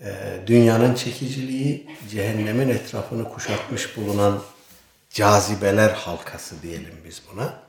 e, 0.00 0.38
dünyanın 0.46 0.94
çekiciliği, 0.94 1.86
cehennemin 2.10 2.68
etrafını 2.68 3.24
kuşatmış 3.28 3.96
bulunan 3.96 4.42
cazibeler 5.14 5.90
halkası 5.90 6.62
diyelim 6.62 7.00
biz 7.04 7.22
buna. 7.32 7.64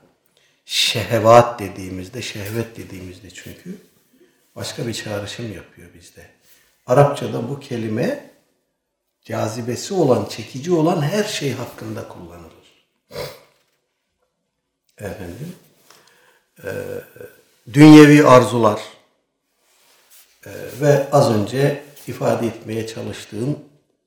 Şehvat 0.66 1.60
dediğimizde, 1.60 2.22
şehvet 2.22 2.78
dediğimizde 2.78 3.30
çünkü 3.30 3.78
başka 4.56 4.88
bir 4.88 4.94
çağrışım 4.94 5.54
yapıyor 5.54 5.90
bizde. 5.94 6.26
Arapçada 6.88 7.50
bu 7.50 7.60
kelime 7.60 8.30
cazibesi 9.24 9.94
olan, 9.94 10.26
çekici 10.26 10.72
olan 10.74 11.02
her 11.02 11.24
şey 11.24 11.54
hakkında 11.54 12.08
kullanılır. 12.08 12.86
Efendim, 14.98 15.56
e, 16.64 16.70
dünyevi 17.74 18.28
arzular 18.28 18.82
e, 20.46 20.52
ve 20.82 21.08
az 21.12 21.32
önce 21.32 21.84
ifade 22.08 22.48
etmeye 22.48 22.88
çalıştığım 22.88 23.60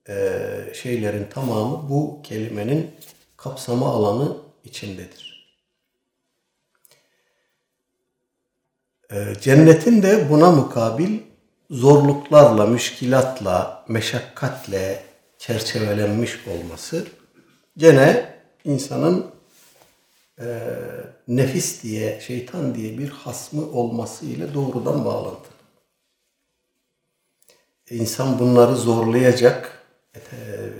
e, 0.08 0.48
şeylerin 0.74 1.26
tamamı 1.30 1.90
bu 1.90 2.22
kelimenin 2.22 2.90
kapsama 3.38 3.86
alanı 3.86 4.36
içindedir. 4.64 5.38
cennetin 9.40 10.02
de 10.02 10.30
buna 10.30 10.50
mukabil 10.50 11.18
zorluklarla, 11.70 12.66
müşkilatla, 12.66 13.84
meşakkatle 13.88 15.04
çerçevelenmiş 15.38 16.46
olması 16.46 17.06
gene 17.76 18.34
insanın 18.64 19.26
e, 20.40 20.46
nefis 21.28 21.82
diye, 21.82 22.20
şeytan 22.20 22.74
diye 22.74 22.98
bir 22.98 23.08
hasmı 23.08 23.70
olması 23.70 24.26
ile 24.26 24.54
doğrudan 24.54 25.04
bağlantılı. 25.04 25.58
İnsan 27.90 28.38
bunları 28.38 28.76
zorlayacak, 28.76 29.77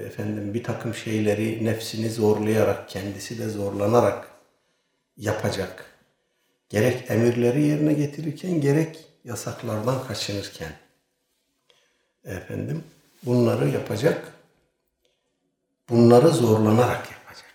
efendim 0.07 0.55
bir 0.55 0.63
takım 0.63 0.95
şeyleri 0.95 1.65
nefsini 1.65 2.11
zorlayarak, 2.11 2.89
kendisi 2.89 3.39
de 3.39 3.49
zorlanarak 3.49 4.29
yapacak. 5.17 5.85
Gerek 6.69 7.11
emirleri 7.11 7.63
yerine 7.63 7.93
getirirken 7.93 8.61
gerek 8.61 9.07
yasaklardan 9.25 10.07
kaçınırken 10.07 10.73
efendim 12.25 12.85
bunları 13.23 13.69
yapacak. 13.69 14.33
Bunları 15.89 16.29
zorlanarak 16.29 17.11
yapacak. 17.11 17.55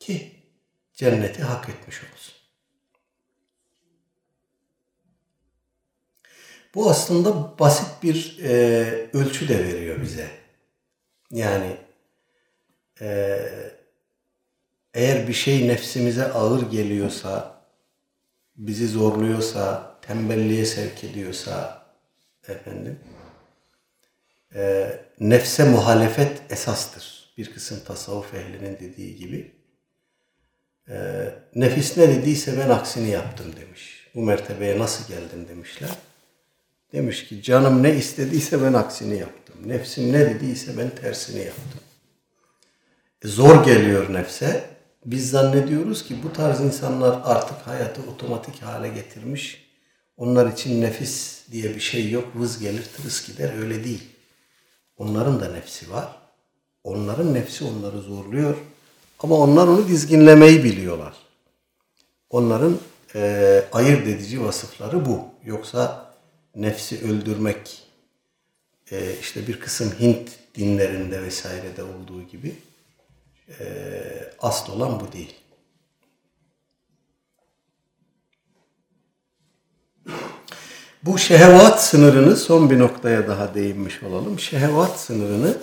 Ki 0.00 0.32
cenneti 0.94 1.42
hak 1.42 1.68
etmiş 1.68 1.96
olsun. 1.96 2.34
Bu 6.74 6.90
aslında 6.90 7.58
basit 7.58 8.02
bir 8.02 8.38
e, 8.42 8.50
ölçü 9.12 9.48
de 9.48 9.64
veriyor 9.64 10.02
bize. 10.02 10.41
Yani 11.32 11.76
e, 13.00 13.38
eğer 14.94 15.28
bir 15.28 15.32
şey 15.32 15.68
nefsimize 15.68 16.32
ağır 16.32 16.70
geliyorsa, 16.70 17.62
bizi 18.56 18.88
zorluyorsa, 18.88 19.96
tembelliğe 20.02 20.66
sevk 20.66 21.04
ediyorsa 21.04 21.86
efendim 22.48 22.98
e, 24.54 24.90
nefse 25.20 25.64
muhalefet 25.64 26.42
esastır. 26.50 27.32
Bir 27.38 27.52
kısım 27.52 27.80
tasavvuf 27.84 28.34
ehlinin 28.34 28.78
dediği 28.80 29.16
gibi. 29.16 29.52
E, 30.88 30.94
nefis 31.54 31.96
ne 31.96 32.08
dediyse 32.08 32.58
ben 32.58 32.68
aksini 32.68 33.10
yaptım 33.10 33.46
demiş. 33.56 34.10
Bu 34.14 34.22
mertebeye 34.22 34.78
nasıl 34.78 35.08
geldim 35.08 35.48
demişler. 35.48 35.90
Demiş 36.92 37.28
ki 37.28 37.42
canım 37.42 37.82
ne 37.82 37.94
istediyse 37.94 38.62
ben 38.62 38.72
aksini 38.72 39.18
yaptım. 39.18 39.41
Nefsim 39.66 40.12
ne 40.12 40.20
dediyse 40.20 40.78
ben 40.78 40.90
tersini 40.90 41.38
yaptım. 41.38 41.80
E, 43.24 43.28
zor 43.28 43.64
geliyor 43.64 44.12
nefse. 44.14 44.64
Biz 45.04 45.30
zannediyoruz 45.30 46.04
ki 46.04 46.16
bu 46.22 46.32
tarz 46.32 46.60
insanlar 46.60 47.20
artık 47.24 47.66
hayatı 47.66 48.02
otomatik 48.10 48.62
hale 48.62 48.88
getirmiş. 48.88 49.72
Onlar 50.16 50.52
için 50.52 50.82
nefis 50.82 51.42
diye 51.52 51.74
bir 51.74 51.80
şey 51.80 52.10
yok. 52.10 52.28
Vız 52.34 52.58
gelir 52.58 52.84
tırıs 52.96 53.26
gider. 53.26 53.58
Öyle 53.58 53.84
değil. 53.84 54.02
Onların 54.96 55.40
da 55.40 55.52
nefsi 55.52 55.90
var. 55.90 56.16
Onların 56.84 57.34
nefsi 57.34 57.64
onları 57.64 57.98
zorluyor. 57.98 58.56
Ama 59.18 59.36
onlar 59.36 59.68
onu 59.68 59.88
dizginlemeyi 59.88 60.64
biliyorlar. 60.64 61.14
Onların 62.30 62.78
e, 63.14 63.64
ayırt 63.72 64.06
edici 64.06 64.44
vasıfları 64.44 65.06
bu. 65.06 65.24
Yoksa 65.44 66.14
nefsi 66.54 67.04
öldürmek 67.04 67.82
e, 68.92 69.18
işte 69.20 69.46
bir 69.46 69.60
kısım 69.60 69.92
Hint 70.00 70.30
dinlerinde 70.54 71.22
vesairede 71.22 71.82
olduğu 71.82 72.22
gibi 72.22 72.54
e, 73.60 73.64
asıl 74.40 74.72
olan 74.72 75.00
bu 75.00 75.12
değil. 75.12 75.34
Bu 81.02 81.18
şehvat 81.18 81.82
sınırını 81.82 82.36
son 82.36 82.70
bir 82.70 82.78
noktaya 82.78 83.28
daha 83.28 83.54
değinmiş 83.54 84.02
olalım. 84.02 84.38
Şehvat 84.38 85.00
sınırını 85.00 85.56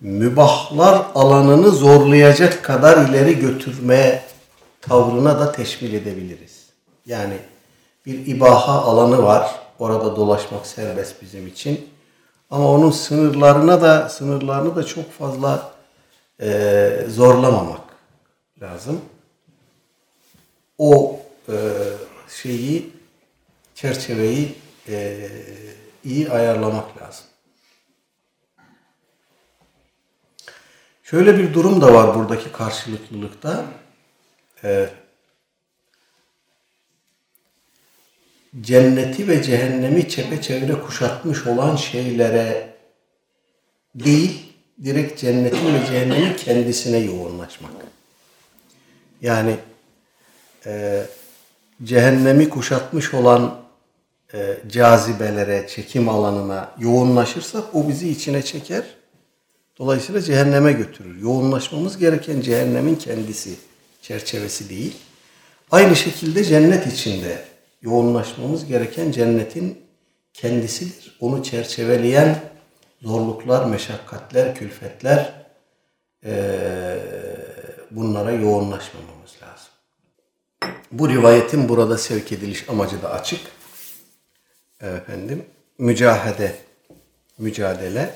mübahlar 0.00 1.06
alanını 1.14 1.70
zorlayacak 1.70 2.64
kadar 2.64 3.08
ileri 3.08 3.38
götürme 3.38 4.22
tavrına 4.80 5.40
da 5.40 5.52
teşmil 5.52 5.94
edebiliriz. 5.94 6.66
Yani 7.06 7.36
bir 8.06 8.26
ibaha 8.26 8.82
alanı 8.82 9.22
var. 9.22 9.50
Orada 9.78 10.16
dolaşmak 10.16 10.66
serbest 10.66 11.22
bizim 11.22 11.46
için. 11.46 11.95
Ama 12.50 12.72
onun 12.72 12.90
sınırlarına 12.90 13.82
da 13.82 14.08
sınırlarını 14.08 14.76
da 14.76 14.84
çok 14.84 15.12
fazla 15.12 15.72
e, 16.40 17.06
zorlamamak 17.08 17.80
lazım. 18.62 19.00
O 20.78 21.20
e, 21.48 21.54
şeyi 22.28 22.92
çerçeveyi 23.74 24.54
e, 24.88 25.28
iyi 26.04 26.30
ayarlamak 26.30 27.02
lazım. 27.02 27.24
Şöyle 31.02 31.38
bir 31.38 31.54
durum 31.54 31.80
da 31.80 31.94
var 31.94 32.14
buradaki 32.14 32.52
karşılıklılıkta. 32.52 33.64
E, 34.64 34.90
cenneti 38.60 39.28
ve 39.28 39.42
cehennemi 39.42 40.08
çepeçevre 40.08 40.72
kuşatmış 40.72 41.46
olan 41.46 41.76
şeylere 41.76 42.68
değil, 43.94 44.52
direkt 44.84 45.20
cennetin 45.20 45.74
ve 45.74 45.86
cehennemin 45.86 46.34
kendisine 46.34 46.98
yoğunlaşmak. 46.98 47.72
Yani 49.22 49.56
e, 50.66 51.02
cehennemi 51.84 52.48
kuşatmış 52.48 53.14
olan 53.14 53.60
e, 54.34 54.56
cazibelere, 54.68 55.66
çekim 55.68 56.08
alanına 56.08 56.72
yoğunlaşırsak 56.78 57.74
o 57.74 57.88
bizi 57.88 58.08
içine 58.08 58.42
çeker. 58.42 58.84
Dolayısıyla 59.78 60.20
cehenneme 60.20 60.72
götürür. 60.72 61.20
Yoğunlaşmamız 61.20 61.98
gereken 61.98 62.40
cehennemin 62.40 62.94
kendisi, 62.94 63.54
çerçevesi 64.02 64.68
değil. 64.68 64.96
Aynı 65.70 65.96
şekilde 65.96 66.44
cennet 66.44 66.86
içinde 66.86 67.55
yoğunlaşmamız 67.82 68.66
gereken 68.66 69.10
cennetin 69.10 69.86
kendisidir. 70.32 71.16
Onu 71.20 71.42
çerçeveleyen 71.42 72.40
zorluklar, 73.02 73.64
meşakkatler, 73.64 74.54
külfetler 74.54 75.32
e, 76.24 76.98
bunlara 77.90 78.30
yoğunlaşmamamız 78.30 79.36
lazım. 79.42 79.70
Bu 80.92 81.08
rivayetin 81.08 81.68
burada 81.68 81.98
sevk 81.98 82.32
ediliş 82.32 82.68
amacı 82.68 83.02
da 83.02 83.10
açık. 83.10 83.40
Efendim, 84.80 85.44
mücahede, 85.78 86.54
mücadele 87.38 88.14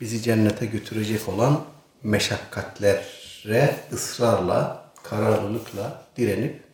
bizi 0.00 0.22
cennete 0.22 0.66
götürecek 0.66 1.28
olan 1.28 1.64
meşakkatlere 2.02 3.76
ısrarla, 3.92 4.84
kararlılıkla 5.02 6.02
direnip 6.16 6.67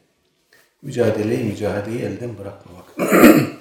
mücadeleyi, 0.83 1.43
mücadeleyi 1.43 2.01
elden 2.01 2.37
bırakmamak. 2.37 2.85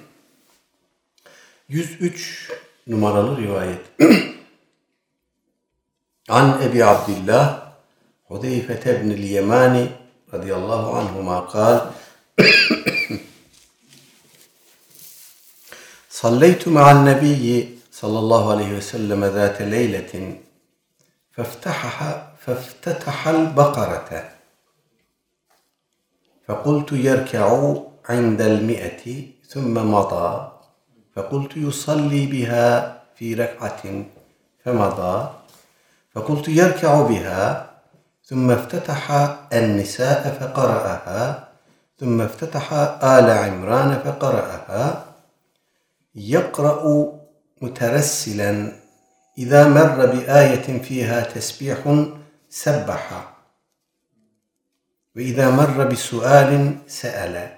103 1.69 2.51
numaralı 2.87 3.37
rivayet. 3.41 3.81
An 6.29 6.61
Ebi 6.61 6.85
Abdillah 6.85 7.71
Hudeyfe 8.27 8.73
ibn 8.73 9.09
el-Yemani 9.09 9.89
radıyallahu 10.33 10.97
anhuma 10.97 11.47
kal 11.47 11.79
صليت 16.25 16.67
مع 16.67 16.85
النبي 16.91 17.79
صلى 17.91 18.19
الله 18.23 18.43
عليه 18.53 18.71
وسلم 18.77 19.21
ذات 19.25 19.61
ليلة 19.61 20.13
فافتحح 21.31 21.97
فافتتح 22.43 23.27
البقرة 23.27 24.09
فقلت 26.48 26.92
يركع 26.92 27.74
عند 28.08 28.40
المئة 28.40 29.22
ثم 29.48 29.92
مضى. 29.94 30.52
فقلت 31.16 31.56
يصلي 31.56 32.26
بها 32.26 33.02
في 33.16 33.34
ركعة 33.34 33.82
فمضى. 34.64 35.30
فقلت 36.14 36.48
يركع 36.48 37.02
بها 37.02 37.70
ثم 38.24 38.50
افتتح 38.50 39.10
النساء 39.52 40.38
فقرأها 40.40 41.48
ثم 42.00 42.20
افتتح 42.20 42.72
آل 43.02 43.30
عمران 43.30 43.98
فقرأها. 44.04 45.04
يقرأ 46.14 47.12
مترسلا 47.62 48.72
إذا 49.38 49.68
مر 49.68 50.06
بآية 50.06 50.82
فيها 50.82 51.20
تسبيح 51.20 52.04
سبح. 52.50 53.33
وإذا 55.16 55.50
مر 55.50 55.84
بسؤال 55.84 56.76
سأل. 56.86 57.48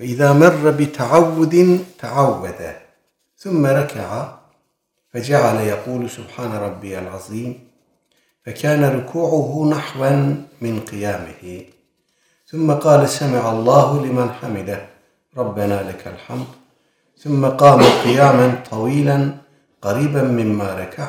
وإذا 0.00 0.32
مر 0.32 0.70
بتعوذ 0.70 1.78
تعوذ. 1.98 2.72
ثم 3.38 3.66
ركع 3.66 4.34
فجعل 5.12 5.56
يقول 5.56 6.10
سبحان 6.10 6.52
ربي 6.52 6.98
العظيم. 6.98 7.68
فكان 8.46 8.84
ركوعه 8.84 9.70
نحوا 9.70 10.10
من 10.60 10.80
قيامه. 10.80 11.62
ثم 12.46 12.72
قال 12.72 13.08
سمع 13.08 13.52
الله 13.52 14.06
لمن 14.06 14.30
حمده. 14.30 14.86
ربنا 15.36 15.82
لك 15.82 16.06
الحمد. 16.06 16.46
ثم 17.18 17.46
قام 17.46 17.82
قياما 18.04 18.62
طويلا 18.70 19.34
قريبا 19.82 20.22
مما 20.22 20.74
ركع. 20.74 21.08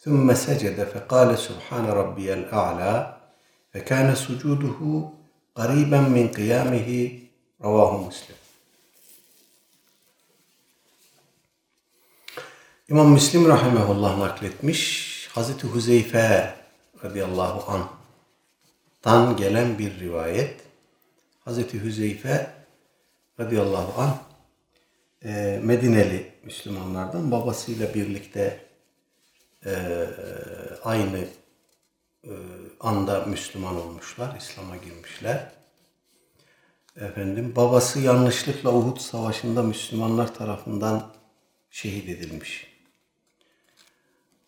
ثم 0.00 0.34
سجد 0.34 0.84
فقال 0.84 1.38
سبحان 1.38 1.86
ربي 1.86 2.32
الأعلى. 2.32 3.17
فكان 3.73 4.15
سجوده 4.15 5.09
قريبا 5.55 5.99
من 6.01 6.27
قيامه 6.27 7.19
رواه 7.61 8.07
مسلم 8.07 8.35
İmam 12.89 13.11
Müslim 13.11 13.47
rahimehullah 13.47 14.17
nakletmiş. 14.17 14.81
Hazreti 15.31 15.67
Huzeyfe 15.67 16.55
radıyallahu 17.03 17.71
anh'tan 17.71 19.37
gelen 19.37 19.79
bir 19.79 19.99
rivayet. 19.99 20.61
Hazreti 21.45 21.79
Huzeyfe 21.79 22.53
radıyallahu 23.39 24.01
anh 24.01 24.17
e, 25.25 25.59
Medineli 25.63 26.31
Müslümanlardan 26.43 27.31
babasıyla 27.31 27.93
birlikte 27.93 28.59
e, 29.65 29.73
aynı 30.83 31.17
e, 31.17 31.27
anda 32.80 33.24
Müslüman 33.24 33.76
olmuşlar, 33.76 34.36
İslam'a 34.36 34.76
girmişler. 34.76 35.52
Efendim 36.96 37.52
babası 37.56 38.00
yanlışlıkla 38.00 38.74
Uhud 38.74 38.98
Savaşı'nda 38.98 39.62
Müslümanlar 39.62 40.34
tarafından 40.34 41.12
şehit 41.70 42.08
edilmiş. 42.08 42.66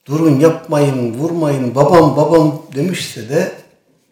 Durun 0.06 0.40
yapmayın, 0.40 1.14
vurmayın, 1.14 1.74
babam 1.74 2.16
babam 2.16 2.66
demişse 2.74 3.28
de 3.28 3.52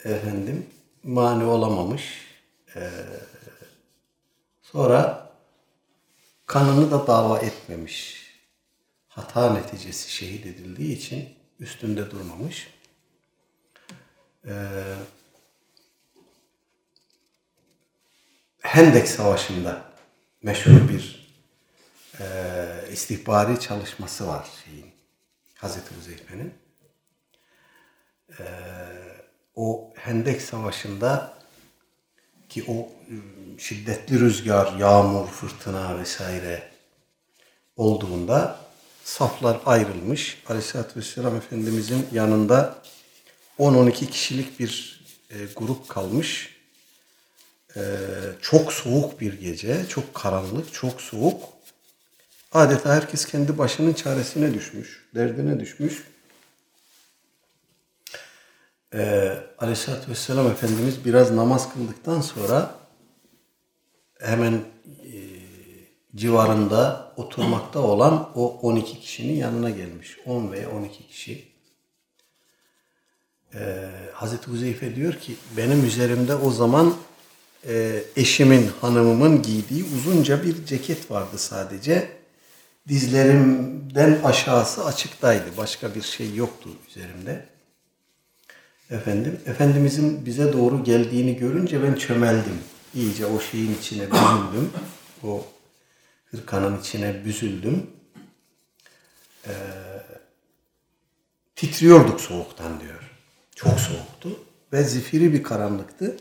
efendim 0.04 0.66
mani 1.04 1.44
olamamış. 1.44 2.02
Ee, 2.76 2.90
sonra 4.62 5.30
kanını 6.46 6.90
da 6.90 7.06
dava 7.06 7.38
etmemiş. 7.38 8.28
Hata 9.08 9.52
neticesi 9.52 10.12
şehit 10.12 10.46
edildiği 10.46 10.96
için 10.96 11.28
üstünde 11.60 12.10
durmamış. 12.10 12.77
Ee, 14.48 14.52
Hendek 18.60 19.08
Savaşı'nda 19.08 19.82
meşhur 20.42 20.88
bir 20.88 21.32
e, 22.20 22.24
istihbari 22.92 23.60
çalışması 23.60 24.26
var 24.26 24.48
şeyin, 24.64 24.86
Hazreti 25.54 25.94
Huzeyfe'nin. 25.94 26.54
E, 28.38 28.44
o 29.54 29.92
Hendek 29.96 30.42
Savaşı'nda 30.42 31.34
ki 32.48 32.64
o 32.68 32.88
şiddetli 33.58 34.20
rüzgar, 34.20 34.72
yağmur, 34.72 35.26
fırtına 35.26 35.98
vesaire 35.98 36.70
olduğunda 37.76 38.60
saflar 39.04 39.60
ayrılmış. 39.66 40.42
Aleyhisselatü 40.48 41.00
Vesselam 41.00 41.36
Efendimizin 41.36 42.06
yanında 42.12 42.82
10-12 43.58 44.06
kişilik 44.06 44.60
bir 44.60 45.00
e, 45.30 45.36
grup 45.56 45.88
kalmış. 45.88 46.58
E, 47.76 47.82
çok 48.42 48.72
soğuk 48.72 49.20
bir 49.20 49.40
gece, 49.40 49.86
çok 49.88 50.14
karanlık, 50.14 50.74
çok 50.74 51.00
soğuk. 51.00 51.42
Adeta 52.52 52.94
herkes 52.94 53.24
kendi 53.24 53.58
başının 53.58 53.92
çaresine 53.92 54.54
düşmüş, 54.54 55.04
derdine 55.14 55.60
düşmüş. 55.60 56.04
E, 58.94 59.32
Aleyhisselatü 59.58 60.10
Vesselam 60.10 60.46
Efendimiz 60.46 61.04
biraz 61.04 61.30
namaz 61.30 61.72
kıldıktan 61.72 62.20
sonra 62.20 62.74
hemen 64.20 64.52
e, 64.52 64.62
civarında 66.16 67.12
oturmakta 67.16 67.80
olan 67.80 68.30
o 68.34 68.58
12 68.62 69.00
kişinin 69.00 69.36
yanına 69.36 69.70
gelmiş. 69.70 70.16
10 70.26 70.52
veya 70.52 70.70
12 70.70 71.08
kişi. 71.08 71.57
Ee, 73.54 73.88
Hazreti 74.12 74.50
Huzeyfe 74.50 74.96
diyor 74.96 75.14
ki 75.14 75.36
benim 75.56 75.84
üzerimde 75.84 76.34
o 76.34 76.50
zaman 76.50 76.94
e, 77.68 78.02
eşimin, 78.16 78.70
hanımımın 78.80 79.42
giydiği 79.42 79.84
uzunca 79.96 80.42
bir 80.42 80.66
ceket 80.66 81.10
vardı 81.10 81.38
sadece. 81.38 82.18
Dizlerimden 82.88 84.20
aşağısı 84.24 84.84
açıktaydı. 84.84 85.44
Başka 85.56 85.94
bir 85.94 86.02
şey 86.02 86.34
yoktu 86.34 86.68
üzerimde. 86.88 87.46
Efendim, 88.90 89.40
Efendimizin 89.46 90.26
bize 90.26 90.52
doğru 90.52 90.84
geldiğini 90.84 91.36
görünce 91.36 91.82
ben 91.82 91.94
çömeldim. 91.94 92.58
İyice 92.94 93.26
o 93.26 93.40
şeyin 93.40 93.74
içine 93.78 94.10
büzüldüm. 94.10 94.70
O 95.24 95.44
hırkanın 96.30 96.80
içine 96.80 97.24
büzüldüm. 97.24 97.86
Ee, 99.46 99.52
titriyorduk 101.56 102.20
soğuktan 102.20 102.80
diyor. 102.80 103.07
Çok 103.58 103.80
soğuktu 103.80 104.40
ve 104.72 104.82
zifiri 104.82 105.32
bir 105.32 105.42
karanlıktı. 105.42 106.16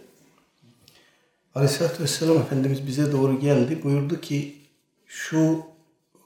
Aleyhisselatü 1.56 2.04
Vesselam 2.04 2.38
Efendimiz 2.38 2.88
bize 2.88 3.12
doğru 3.12 3.40
geldi. 3.40 3.84
Buyurdu 3.84 4.22
ki 4.22 4.56
şu 5.08 5.66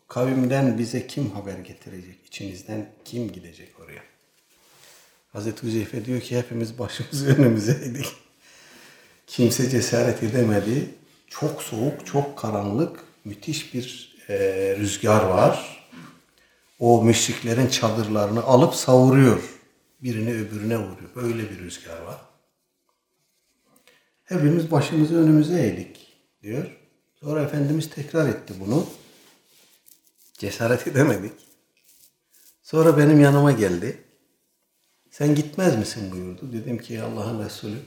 kavimden 0.07 0.77
bize 0.77 1.07
kim 1.07 1.31
haber 1.31 1.57
getirecek? 1.57 2.15
İçinizden 2.27 2.89
kim 3.05 3.31
gidecek 3.31 3.79
oraya? 3.79 4.01
Hazreti 5.33 5.63
Hüzeyfe 5.63 6.05
diyor 6.05 6.21
ki 6.21 6.37
hepimiz 6.37 6.79
başımızı 6.79 7.27
önümüzeydik. 7.37 8.05
Kimse 9.27 9.69
cesaret 9.69 10.23
edemedi. 10.23 10.89
Çok 11.27 11.63
soğuk, 11.63 12.05
çok 12.05 12.37
karanlık, 12.37 13.03
müthiş 13.25 13.73
bir 13.73 14.17
e, 14.29 14.35
rüzgar 14.79 15.23
var. 15.23 15.87
O 16.79 17.03
müşriklerin 17.03 17.67
çadırlarını 17.67 18.43
alıp 18.43 18.75
savuruyor. 18.75 19.60
Birini 20.03 20.33
öbürüne 20.33 20.77
vuruyor. 20.77 21.15
Böyle 21.15 21.49
bir 21.49 21.59
rüzgar 21.59 22.01
var. 22.01 22.21
Hepimiz 24.23 24.71
başımızı 24.71 25.17
önümüze 25.17 25.67
eğdik 25.67 26.07
diyor. 26.43 26.77
Sonra 27.19 27.41
Efendimiz 27.41 27.89
tekrar 27.89 28.29
etti 28.29 28.53
bunu. 28.59 28.85
Cesaret 30.33 30.87
edemedik. 30.87 31.33
Sonra 32.63 32.97
benim 32.97 33.19
yanıma 33.19 33.51
geldi. 33.51 34.03
Sen 35.09 35.35
gitmez 35.35 35.77
misin 35.77 36.11
buyurdu. 36.11 36.53
Dedim 36.53 36.77
ki 36.77 37.01
Allah'ın 37.01 37.45
Resulü 37.45 37.77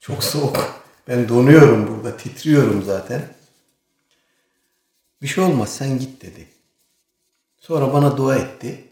çok 0.00 0.24
soğuk. 0.24 0.82
Ben 1.08 1.28
donuyorum 1.28 1.88
burada, 1.88 2.16
titriyorum 2.16 2.82
zaten. 2.82 3.34
Bir 5.22 5.26
şey 5.26 5.44
olmaz 5.44 5.76
sen 5.76 5.98
git 5.98 6.22
dedi. 6.22 6.48
Sonra 7.58 7.92
bana 7.92 8.16
dua 8.16 8.36
etti. 8.36 8.88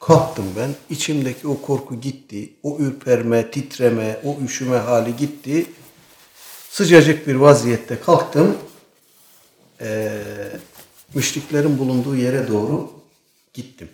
Kalktım 0.00 0.44
ben. 0.56 0.74
İçimdeki 0.90 1.48
o 1.48 1.62
korku 1.62 2.00
gitti. 2.00 2.52
O 2.62 2.78
ürperme, 2.78 3.50
titreme, 3.50 4.20
o 4.24 4.36
üşüme 4.44 4.76
hali 4.76 5.16
gitti. 5.16 5.66
Sıcacık 6.70 7.26
bir 7.26 7.34
vaziyette 7.34 8.00
kalktım. 8.00 8.58
Ee, 9.80 10.22
müşriklerin 11.14 11.78
bulunduğu 11.78 12.16
yere 12.16 12.48
doğru 12.48 12.92
gittim. 13.54 13.88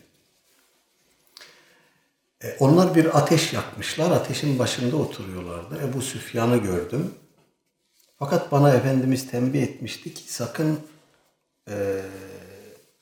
Ee, 2.44 2.56
onlar 2.58 2.94
bir 2.94 3.18
ateş 3.18 3.52
yakmışlar. 3.52 4.10
Ateşin 4.10 4.58
başında 4.58 4.96
oturuyorlardı. 4.96 5.88
Ebu 5.88 6.02
Süfyan'ı 6.02 6.56
gördüm. 6.56 7.14
Fakat 8.18 8.52
bana 8.52 8.74
Efendimiz 8.74 9.30
tembih 9.30 9.62
etmişti 9.62 10.14
ki 10.14 10.32
sakın 10.32 10.80
e, 11.68 12.02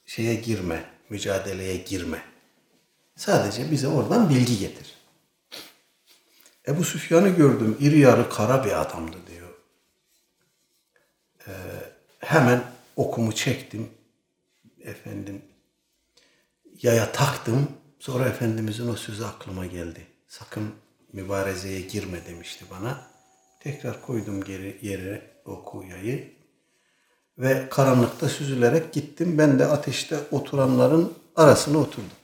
şeye 0.07 0.35
girme, 0.35 0.85
mücadeleye 1.11 1.77
girme. 1.77 2.30
Sadece 3.21 3.71
bize 3.71 3.89
oradan 3.89 4.31
bilgi 4.31 4.59
getir. 4.59 4.95
Ebu 6.69 6.85
Süfyan'ı 6.85 7.29
gördüm. 7.29 7.77
İri 7.81 7.99
yarı 7.99 8.31
kara 8.31 8.65
bir 8.65 8.81
adamdı 8.81 9.17
diyor. 9.27 9.49
Ee, 11.47 11.53
hemen 12.19 12.63
okumu 12.97 13.35
çektim. 13.35 13.89
Efendim 14.81 15.43
yaya 16.83 17.13
taktım. 17.13 17.69
Sonra 17.99 18.29
Efendimizin 18.29 18.89
o 18.89 18.97
sözü 18.97 19.25
aklıma 19.25 19.67
geldi. 19.67 20.07
Sakın 20.29 20.75
mübarezeye 21.13 21.81
girme 21.81 22.27
demişti 22.27 22.65
bana. 22.71 23.07
Tekrar 23.61 24.03
koydum 24.03 24.45
geri 24.45 24.79
yere 24.83 25.31
oku 25.45 25.85
yayı. 25.85 26.33
Ve 27.39 27.69
karanlıkta 27.71 28.29
süzülerek 28.29 28.93
gittim. 28.93 29.39
Ben 29.39 29.59
de 29.59 29.67
ateşte 29.67 30.19
oturanların 30.31 31.15
arasına 31.37 31.79
oturdum. 31.79 32.20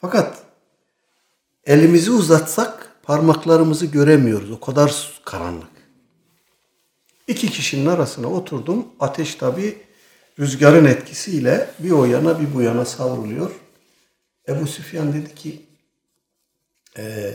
Fakat 0.00 0.38
elimizi 1.64 2.10
uzatsak 2.10 2.96
parmaklarımızı 3.02 3.86
göremiyoruz. 3.86 4.50
O 4.50 4.60
kadar 4.60 5.20
karanlık. 5.24 5.70
İki 7.26 7.50
kişinin 7.50 7.86
arasına 7.86 8.26
oturdum. 8.26 8.86
Ateş 9.00 9.34
tabi 9.34 9.78
rüzgarın 10.38 10.84
etkisiyle 10.84 11.70
bir 11.78 11.90
o 11.90 12.04
yana 12.04 12.40
bir 12.40 12.54
bu 12.54 12.62
yana 12.62 12.84
savruluyor. 12.84 13.50
Ebu 14.48 14.66
Süfyan 14.66 15.12
dedi 15.12 15.34
ki 15.34 15.66
ee, 16.98 17.32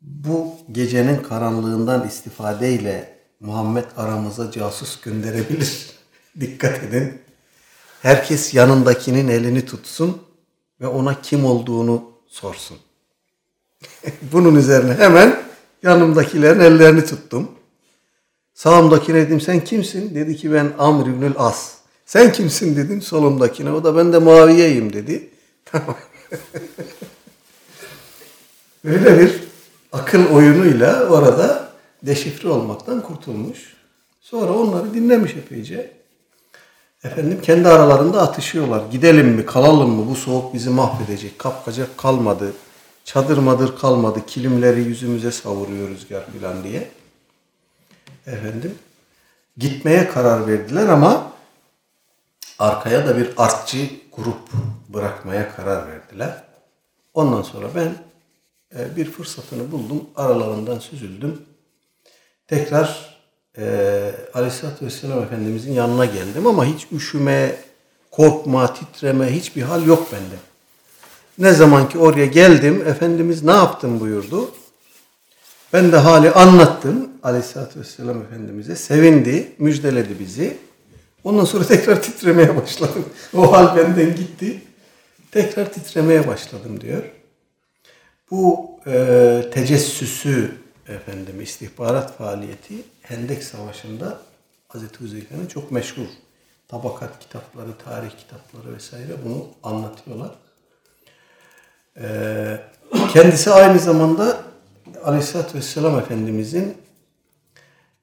bu 0.00 0.56
gecenin 0.72 1.22
karanlığından 1.22 2.08
istifadeyle 2.08 3.18
Muhammed 3.40 3.84
aramıza 3.96 4.50
casus 4.50 5.00
gönderebilir. 5.00 5.90
Dikkat 6.40 6.82
edin. 6.82 7.20
Herkes 8.02 8.54
yanındakinin 8.54 9.28
elini 9.28 9.64
tutsun 9.64 10.25
ve 10.80 10.86
ona 10.86 11.20
kim 11.20 11.44
olduğunu 11.44 12.02
sorsun. 12.26 12.78
Bunun 14.32 14.54
üzerine 14.54 14.94
hemen 14.94 15.42
yanımdakilerin 15.82 16.60
ellerini 16.60 17.04
tuttum. 17.04 17.50
Sağımdakine 18.54 19.16
dedim 19.16 19.40
sen 19.40 19.64
kimsin? 19.64 20.14
Dedi 20.14 20.36
ki 20.36 20.52
ben 20.52 20.72
Amr 20.78 21.06
İbnül 21.06 21.32
As. 21.36 21.74
Sen 22.06 22.32
kimsin 22.32 22.76
dedim 22.76 23.02
solumdakine. 23.02 23.72
O 23.72 23.84
da 23.84 23.96
ben 23.96 24.12
de 24.12 24.18
Muaviye'yim 24.18 24.92
dedi. 24.92 25.30
Tamam. 25.64 25.96
Öyle 28.84 29.20
bir 29.20 29.32
akıl 29.92 30.26
oyunuyla 30.34 31.08
orada 31.08 31.72
deşifre 32.02 32.48
olmaktan 32.48 33.02
kurtulmuş. 33.02 33.76
Sonra 34.20 34.52
onları 34.52 34.94
dinlemiş 34.94 35.34
epeyce. 35.36 35.95
Efendim 37.06 37.40
kendi 37.42 37.68
aralarında 37.68 38.22
atışıyorlar. 38.22 38.82
Gidelim 38.90 39.28
mi, 39.28 39.46
kalalım 39.46 39.90
mı? 39.90 40.10
Bu 40.10 40.14
soğuk 40.14 40.54
bizi 40.54 40.70
mahvedecek. 40.70 41.38
Kapkacak 41.38 41.98
kalmadı. 41.98 42.52
Çadır 43.04 43.38
madır 43.38 43.78
kalmadı. 43.78 44.26
Kilimleri 44.26 44.80
yüzümüze 44.80 45.32
savuruyor 45.32 45.88
rüzgar 45.88 46.26
filan 46.32 46.64
diye. 46.64 46.90
Efendim 48.26 48.74
gitmeye 49.56 50.08
karar 50.08 50.46
verdiler 50.46 50.88
ama 50.88 51.32
arkaya 52.58 53.06
da 53.06 53.16
bir 53.16 53.30
artçı 53.36 53.90
grup 54.16 54.50
bırakmaya 54.88 55.56
karar 55.56 55.88
verdiler. 55.88 56.44
Ondan 57.14 57.42
sonra 57.42 57.66
ben 57.74 57.94
e, 58.78 58.96
bir 58.96 59.10
fırsatını 59.10 59.72
buldum. 59.72 60.04
Aralarından 60.16 60.78
süzüldüm. 60.78 61.42
Tekrar 62.46 63.15
e, 63.58 64.12
Aleyhisselatü 64.34 64.86
Vesselam 64.86 65.22
Efendimizin 65.22 65.72
yanına 65.72 66.04
geldim 66.04 66.46
ama 66.46 66.64
hiç 66.64 66.86
üşüme, 66.92 67.56
korkma, 68.10 68.74
titreme 68.74 69.36
hiçbir 69.36 69.62
hal 69.62 69.86
yok 69.86 70.12
bende. 70.12 70.36
Ne 71.38 71.52
zaman 71.52 71.88
ki 71.88 71.98
oraya 71.98 72.26
geldim, 72.26 72.84
Efendimiz 72.86 73.42
ne 73.42 73.52
yaptın 73.52 74.00
buyurdu. 74.00 74.50
Ben 75.72 75.92
de 75.92 75.96
hali 75.96 76.30
anlattım 76.30 77.08
Aleyhisselatü 77.22 77.80
Vesselam 77.80 78.22
Efendimiz'e. 78.22 78.76
Sevindi, 78.76 79.52
müjdeledi 79.58 80.18
bizi. 80.18 80.56
Ondan 81.24 81.44
sonra 81.44 81.64
tekrar 81.68 82.02
titremeye 82.02 82.56
başladım. 82.56 83.04
O 83.36 83.52
hal 83.52 83.76
benden 83.76 84.16
gitti. 84.16 84.62
Tekrar 85.30 85.72
titremeye 85.72 86.26
başladım 86.26 86.80
diyor. 86.80 87.02
Bu 88.30 88.70
e, 88.86 89.42
tecessüsü 89.54 90.50
efendim 90.88 91.40
istihbarat 91.42 92.18
faaliyeti 92.18 92.74
Hendek 93.08 93.44
Savaşı'nda 93.44 94.18
Hazreti 94.68 95.00
Huzeyfe'nin 95.00 95.46
çok 95.46 95.70
meşhur 95.70 96.06
tabakat 96.68 97.18
kitapları, 97.18 97.78
tarih 97.84 98.10
kitapları 98.10 98.74
vesaire 98.74 99.12
bunu 99.24 99.46
anlatıyorlar. 99.62 100.30
Ee, 102.00 102.60
kendisi 103.12 103.50
aynı 103.50 103.78
zamanda 103.78 104.42
Aleyhisselatü 105.04 105.58
Vesselam 105.58 105.98
Efendimizin 105.98 106.78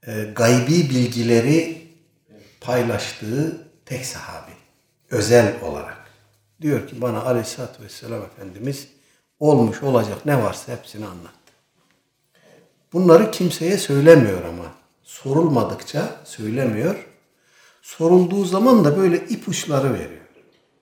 e, 0.07 0.23
gaybi 0.35 0.89
bilgileri 0.89 1.87
paylaştığı 2.61 3.67
tek 3.85 4.05
sahabi. 4.05 4.51
Özel 5.11 5.61
olarak. 5.61 5.97
Diyor 6.61 6.87
ki 6.87 7.01
bana 7.01 7.21
Aleyhisselatü 7.23 7.83
Vesselam 7.83 8.21
Efendimiz 8.21 8.87
olmuş 9.39 9.83
olacak 9.83 10.25
ne 10.25 10.43
varsa 10.43 10.71
hepsini 10.71 11.05
anlattı. 11.05 11.53
Bunları 12.93 13.31
kimseye 13.31 13.77
söylemiyor 13.77 14.43
ama. 14.43 14.62
Sorulmadıkça 15.13 16.21
söylemiyor. 16.25 17.07
Sorulduğu 17.81 18.45
zaman 18.45 18.85
da 18.85 18.97
böyle 18.97 19.17
ipuçları 19.27 19.93
veriyor. 19.93 20.25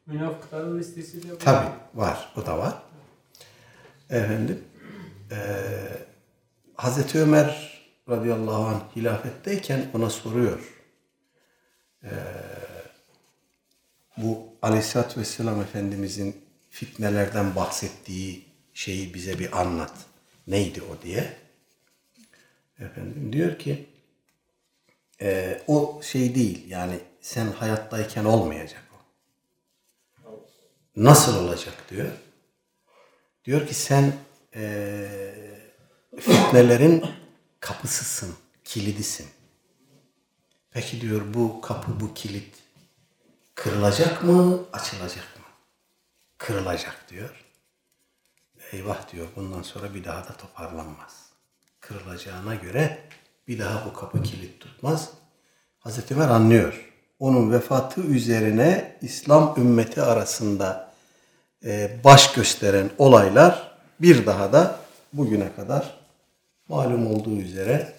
Münafıkların 0.06 0.80
listesi 0.80 1.24
de 1.24 1.32
var. 1.32 1.39
Tabi 1.39 1.67
var. 1.94 2.34
O 2.38 2.46
da 2.46 2.58
var. 2.58 2.84
Efendim 4.10 4.63
e, 5.32 5.38
Hazreti 6.76 7.20
Ömer 7.20 7.82
radıyallahu 8.10 8.63
anh 8.63 8.96
hilafetteyken 8.96 9.89
ona 9.94 10.10
soruyor. 10.10 10.60
E, 12.04 12.12
bu 14.17 14.48
aleyhissalatü 14.62 15.20
vesselam 15.20 15.62
Efendimizin 15.62 16.46
fitnelerden 16.70 17.56
bahsettiği 17.56 18.46
şeyi 18.74 19.13
bize 19.13 19.39
bir 19.39 19.62
anlat. 19.62 19.94
Neydi 20.48 20.82
o 20.82 21.02
diye. 21.04 21.34
Efendim 22.80 23.34
diyor 23.34 23.60
ki 23.60 23.90
e, 25.22 25.62
o 25.68 26.02
şey 26.04 26.36
değil 26.36 26.70
yani 26.70 27.00
sen 27.22 27.48
hayattayken 27.48 28.26
olmayacak 28.26 28.84
o. 28.94 28.98
Nasıl 30.96 31.46
olacak 31.46 31.74
diyor. 31.90 32.12
Diyor 33.46 33.68
ki 33.68 33.74
sen 33.74 34.14
e, 34.56 35.08
fitnelerin 36.20 37.06
kapısısın, 37.60 38.36
kilidisin. 38.64 39.28
Peki 40.72 41.02
diyor 41.02 41.22
bu 41.34 41.62
kapı, 41.62 42.00
bu 42.00 42.14
kilit 42.14 42.56
kırılacak 43.56 44.24
mı, 44.24 44.66
açılacak 44.74 45.38
mı? 45.40 45.46
Kırılacak 46.38 47.10
diyor. 47.10 47.46
Eyvah 48.72 49.12
diyor 49.12 49.28
bundan 49.36 49.62
sonra 49.62 49.94
bir 49.94 50.04
daha 50.04 50.28
da 50.28 50.38
toparlanmaz. 50.38 51.32
Kırılacağına 51.80 52.56
göre 52.56 53.10
bir 53.47 53.60
daha 53.60 53.86
bu 53.86 53.93
kapı 53.93 54.23
kilit 54.23 54.60
tutmaz. 54.60 55.10
Hazreti 55.80 56.15
Ömer 56.15 56.30
anlıyor. 56.30 56.91
Onun 57.19 57.51
vefatı 57.51 58.01
üzerine 58.01 58.97
İslam 59.01 59.56
ümmeti 59.58 60.01
arasında 60.01 60.91
e, 61.65 61.99
baş 62.04 62.34
gösteren 62.34 62.89
olaylar 62.97 63.77
bir 64.01 64.25
daha 64.25 64.54
da 64.54 64.80
bugüne 65.13 65.56
kadar 65.56 65.97
malum 66.67 67.15
olduğu 67.15 67.38
üzere 67.38 67.93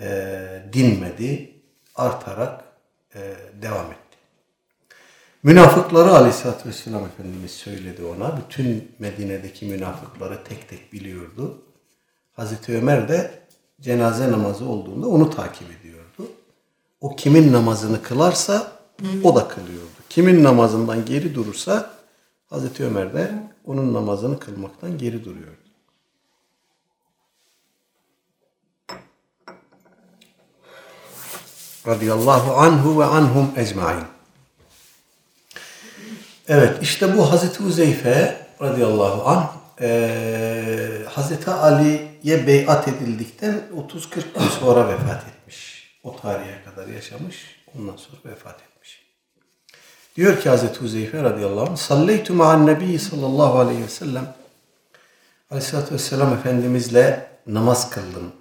e, 0.00 0.62
dinmedi, 0.72 1.54
artarak 1.94 2.64
e, 3.14 3.20
devam 3.62 3.86
etti. 3.86 4.18
Münafıkları 5.42 6.10
Aleyhisselatü 6.10 6.68
Vesselam 6.68 7.04
Efendimiz 7.04 7.50
söyledi 7.50 8.04
ona. 8.04 8.36
Bütün 8.36 8.92
Medine'deki 8.98 9.66
münafıkları 9.66 10.44
tek 10.44 10.68
tek 10.68 10.92
biliyordu. 10.92 11.62
Hazreti 12.32 12.76
Ömer 12.76 13.08
de 13.08 13.30
cenaze 13.80 14.32
namazı 14.32 14.64
olduğunda 14.64 15.06
onu 15.06 15.30
takip 15.30 15.68
ediyordu. 15.80 16.32
O 17.00 17.16
kimin 17.16 17.52
namazını 17.52 18.02
kılarsa 18.02 18.72
o 19.24 19.36
da 19.36 19.48
kılıyordu. 19.48 19.88
Kimin 20.08 20.44
namazından 20.44 21.04
geri 21.04 21.34
durursa 21.34 21.90
Hazreti 22.50 22.84
Ömer 22.84 23.14
de 23.14 23.32
onun 23.66 23.94
namazını 23.94 24.38
kılmaktan 24.38 24.98
geri 24.98 25.24
duruyordu. 25.24 25.58
Radıyallahu 31.86 32.54
anhu 32.54 33.00
ve 33.00 33.04
anhum 33.04 33.50
ecmain. 33.56 34.04
Evet 36.48 36.78
işte 36.82 37.16
bu 37.16 37.32
Hazreti 37.32 37.62
Uzeyfe 37.62 38.46
radıyallahu 38.62 39.28
anh 39.28 39.46
e, 39.80 41.04
Hazreti 41.08 41.50
Ali'ye 42.22 42.46
beyat 42.46 42.88
edildikten 42.88 43.60
30-40 43.90 44.38
gün 44.38 44.48
sonra 44.60 44.88
vefat 44.88 45.24
etmiş. 45.28 45.90
O 46.02 46.20
tarihe 46.20 46.64
kadar 46.64 46.86
yaşamış. 46.88 47.60
Ondan 47.78 47.96
sonra 47.96 48.16
vefat 48.24 48.60
etmiş. 48.62 49.02
Diyor 50.16 50.40
ki 50.40 50.48
Hazreti 50.48 50.80
Huzeyfe 50.80 51.22
radıyallahu 51.22 51.70
anh 51.70 51.76
Salleytu 51.76 52.34
ma'an 52.34 52.66
nebi 52.66 52.98
sallallahu 52.98 53.58
aleyhi 53.58 53.82
ve 53.82 53.88
sellem 53.88 54.34
Aleyhisselatü 55.50 55.94
Vesselam 55.94 56.32
Efendimizle 56.32 57.30
namaz 57.46 57.90
kıldım. 57.90 58.32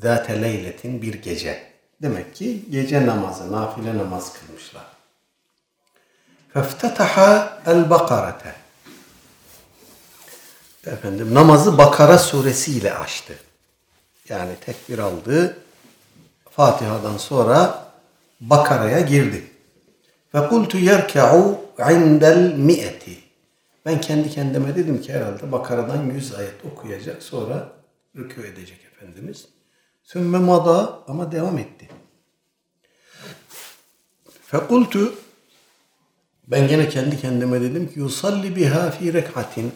Zate 0.00 0.42
leyletin 0.42 1.02
bir 1.02 1.14
gece. 1.14 1.62
Demek 2.02 2.34
ki 2.34 2.64
gece 2.70 3.06
namazı, 3.06 3.52
nafile 3.52 3.98
namaz 3.98 4.32
kılmışlar. 4.32 4.84
Feftetaha 6.52 7.58
el 7.66 7.90
bakarete. 7.90 8.65
Efendim 10.86 11.34
namazı 11.34 11.78
Bakara 11.78 12.18
suresiyle 12.18 12.94
açtı. 12.94 13.38
Yani 14.28 14.52
tekbir 14.60 14.98
aldı. 14.98 15.56
Fatiha'dan 16.50 17.16
sonra 17.16 17.86
Bakara'ya 18.40 19.00
girdi. 19.00 19.50
Ve 20.34 20.48
kultu 20.48 20.78
yerka'u 20.78 21.60
indel 21.90 22.52
mi'eti. 22.56 23.18
Ben 23.86 24.00
kendi 24.00 24.30
kendime 24.30 24.76
dedim 24.76 25.02
ki 25.02 25.12
herhalde 25.12 25.52
Bakara'dan 25.52 26.04
100 26.04 26.34
ayet 26.34 26.64
okuyacak 26.72 27.22
sonra 27.22 27.72
rükû 28.16 28.46
edecek 28.46 28.78
Efendimiz. 28.92 29.48
Sümme 30.04 30.38
mada 30.38 30.98
ama 31.08 31.32
devam 31.32 31.58
etti. 31.58 31.88
Fekultu 34.42 35.14
ben 36.46 36.68
gene 36.68 36.88
kendi 36.88 37.20
kendime 37.20 37.60
dedim 37.60 37.92
ki 37.92 37.98
yusalli 37.98 38.56
biha 38.56 38.90
fi 38.90 39.12
rekatin. 39.12 39.72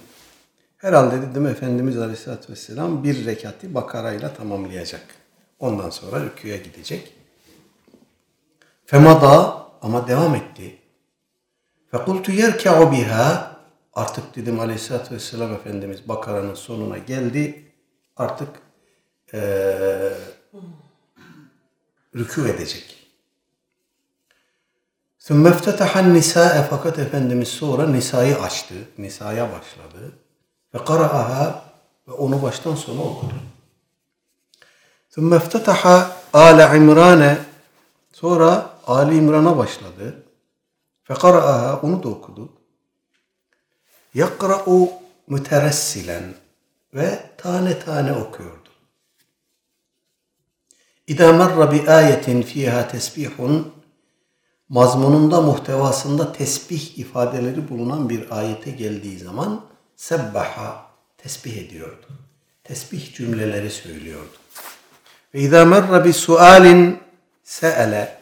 Herhalde 0.79 1.21
dedim 1.21 1.47
Efendimiz 1.47 1.97
Aleyhisselatü 1.97 2.51
Vesselam 2.51 3.03
bir 3.03 3.25
rekati 3.25 3.75
bakarayla 3.75 4.33
tamamlayacak. 4.33 5.05
Ondan 5.59 5.89
sonra 5.89 6.25
rüküye 6.25 6.57
gidecek. 6.57 7.13
Femada 8.85 9.65
ama 9.81 10.07
devam 10.07 10.35
etti. 10.35 10.77
Fekultu 11.91 12.31
yerka'u 12.31 12.91
biha 12.91 13.57
artık 13.93 14.35
dedim 14.35 14.59
Aleyhisselatü 14.59 15.15
Vesselam 15.15 15.53
Efendimiz 15.53 16.07
Bakara'nın 16.07 16.53
sonuna 16.53 16.97
geldi. 16.97 17.71
Artık 18.17 18.49
ee, 19.33 20.11
rükû 22.15 22.49
edecek. 22.49 22.95
ثُمَّ 25.19 25.49
اَفْتَتَحَ 25.49 25.91
النِّسَاءَ 26.03 26.67
Fakat 26.69 26.99
Efendimiz 26.99 27.47
sonra 27.47 27.87
Nisa'yı 27.87 28.37
açtı. 28.37 28.75
Nisa'ya 28.97 29.51
başladı. 29.51 30.11
Ve 30.74 30.84
qara'aha 30.84 31.64
ve 32.08 32.12
onu 32.12 32.42
baştan 32.42 32.74
sona 32.74 33.02
okudu. 33.02 33.34
Thumma 35.10 35.36
iftataha 35.36 36.16
Ale 36.32 36.76
İmran'e 36.76 37.38
sonra 38.12 38.70
Ali 38.86 39.16
İmran'a 39.16 39.58
başladı. 39.58 40.22
Fe 41.04 41.14
qara'aha 41.14 41.80
onu 41.82 42.02
da 42.02 42.08
okudu. 42.08 42.52
Yakra'u 44.14 44.90
müteressilen 45.26 46.34
ve 46.94 47.30
tane 47.38 47.78
tane 47.78 48.12
okuyordu. 48.12 48.68
İdâ 51.06 51.32
merra 51.32 51.72
bi 51.72 51.90
ayetin 51.90 52.42
fîhâ 52.42 52.88
tesbihun 52.88 53.72
mazmununda, 54.68 55.40
muhtevasında 55.40 56.32
tesbih 56.32 56.98
ifadeleri 56.98 57.68
bulunan 57.68 58.08
bir 58.08 58.38
ayete 58.38 58.70
geldiği 58.70 59.18
zaman 59.18 59.64
sebbaha 60.00 60.86
tesbih 61.18 61.56
ediyordu. 61.56 62.06
Tesbih 62.64 63.14
cümleleri 63.14 63.70
söylüyordu. 63.70 64.36
Ve 65.34 65.38
izâ 65.40 65.64
merra 65.64 66.04
bi 66.04 66.12
sualin 66.12 66.98
se'ele 67.44 68.20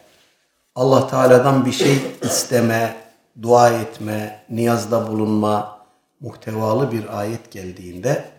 Allah 0.75 1.07
Teala'dan 1.07 1.65
bir 1.65 1.71
şey 1.71 1.97
isteme, 2.21 2.95
dua 3.41 3.69
etme, 3.69 4.45
niyazda 4.49 5.07
bulunma, 5.07 5.79
muhtevalı 6.19 6.91
bir 6.91 7.19
ayet 7.19 7.51
geldiğinde 7.51 8.31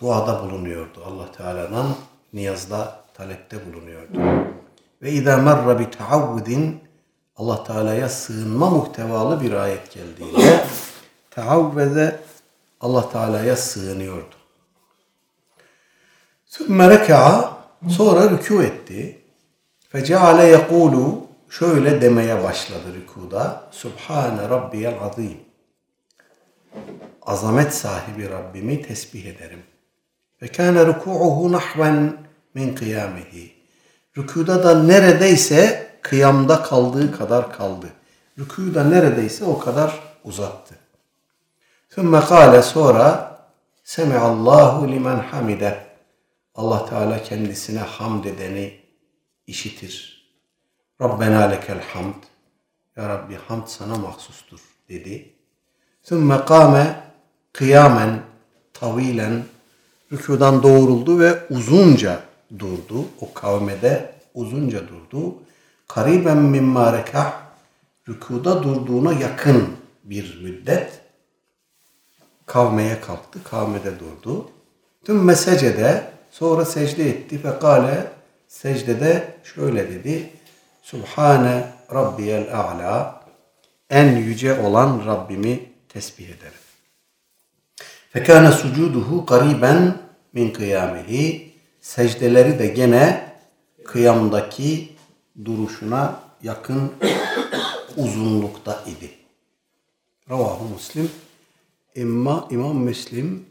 duada 0.00 0.42
bulunuyordu. 0.42 1.04
Allah 1.06 1.32
Teala'dan 1.32 1.86
niyazda, 2.32 3.00
talepte 3.14 3.56
bulunuyordu. 3.66 4.18
Ve 5.02 5.10
izâ 5.10 5.36
merra 5.36 5.78
bi 5.78 5.90
taavvudin 5.90 6.80
Allah 7.36 7.64
Teala'ya 7.64 8.08
sığınma 8.08 8.70
muhtevalı 8.70 9.40
bir 9.40 9.52
ayet 9.52 9.92
geldiğinde 9.92 10.64
taavvede 11.30 12.31
Allah 12.82 13.10
Teala'ya 13.10 13.56
sığınıyordu. 13.56 14.34
Sümme 16.46 16.90
reka'a 16.90 17.58
sonra 17.88 18.20
rükû 18.20 18.64
etti. 18.64 19.18
Feceale 19.88 20.46
yekulu 20.46 21.26
şöyle 21.48 22.02
demeye 22.02 22.42
başladı 22.42 22.94
rükuda. 22.94 23.68
Subhane 23.70 24.48
rabbiyel 24.48 24.94
azim. 25.00 25.36
Azamet 27.22 27.74
sahibi 27.74 28.30
Rabbimi 28.30 28.82
tesbih 28.82 29.26
ederim. 29.26 29.62
Ve 30.42 30.48
kâne 30.48 30.80
rükû'uhu 30.80 31.52
nahven 31.52 32.16
min 32.54 32.74
kıyamihi. 32.74 33.52
Rükuda 34.18 34.64
da 34.64 34.82
neredeyse 34.82 35.86
kıyamda 36.02 36.62
kaldığı 36.62 37.18
kadar 37.18 37.52
kaldı. 37.52 37.86
Rükuyu 38.38 38.90
neredeyse 38.90 39.44
o 39.44 39.58
kadar 39.58 40.00
uzattı. 40.24 40.71
Sümme 41.94 42.20
kâle 42.20 42.62
sonra 42.62 43.38
Semiallahu 43.84 44.88
limen 44.92 45.18
hamide. 45.18 45.86
Allah 46.54 46.86
Teala 46.86 47.22
kendisine 47.22 47.78
hamd 47.78 48.24
edeni 48.24 48.80
işitir. 49.46 50.24
Rabbena 51.00 51.40
lekel 51.40 51.80
hamd. 51.92 52.14
Ya 52.96 53.08
Rabbi 53.08 53.38
hamd 53.48 53.66
sana 53.66 53.94
mahsustur 53.94 54.60
dedi. 54.88 55.32
Sümme 56.02 56.44
kâme 56.44 57.02
kıyamen 57.52 58.20
tavilen 58.74 59.44
rükudan 60.12 60.62
doğruldu 60.62 61.20
ve 61.20 61.46
uzunca 61.50 62.20
durdu. 62.58 63.04
O 63.20 63.34
kavmede 63.34 64.14
uzunca 64.34 64.80
durdu. 64.88 65.34
Kariben 65.88 66.38
mimma 66.38 66.98
rekah 66.98 67.32
rükuda 68.08 68.62
durduğuna 68.62 69.12
yakın 69.12 69.68
bir 70.04 70.42
müddet 70.42 71.01
kavmeye 72.46 73.00
kalktı. 73.00 73.44
Kavmede 73.44 73.98
durdu. 73.98 74.50
Tüm 75.04 75.24
mesecede 75.24 76.04
sonra 76.30 76.64
secde 76.64 77.08
etti 77.08 77.44
ve 77.44 77.58
kale 77.58 78.06
secdede 78.48 79.34
şöyle 79.44 79.90
dedi. 79.90 80.30
Subhane 80.82 81.72
Rabbiyel 81.94 82.58
A'la 82.58 83.22
en 83.90 84.16
yüce 84.16 84.60
olan 84.60 85.06
Rabbimi 85.06 85.72
tesbih 85.88 86.24
ederim. 86.24 86.62
Fekâne 88.10 88.52
sucuduhu 88.52 89.26
kariben 89.26 89.96
min 90.32 90.50
kıyamihi 90.50 91.52
secdeleri 91.80 92.58
de 92.58 92.66
gene 92.66 93.32
kıyamdaki 93.84 94.96
duruşuna 95.44 96.20
yakın 96.42 96.92
uzunlukta 97.96 98.84
idi. 98.86 99.10
Ravahu 100.30 100.64
Muslim. 100.64 101.10
İmma 101.94 102.48
İmam 102.50 102.76
Müslim 102.76 103.46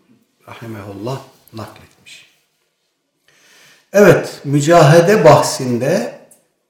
rahimehullah 0.47 1.21
nakletmiş. 1.53 2.31
Evet, 3.93 4.41
mücahede 4.43 5.25
bahsinde 5.25 6.19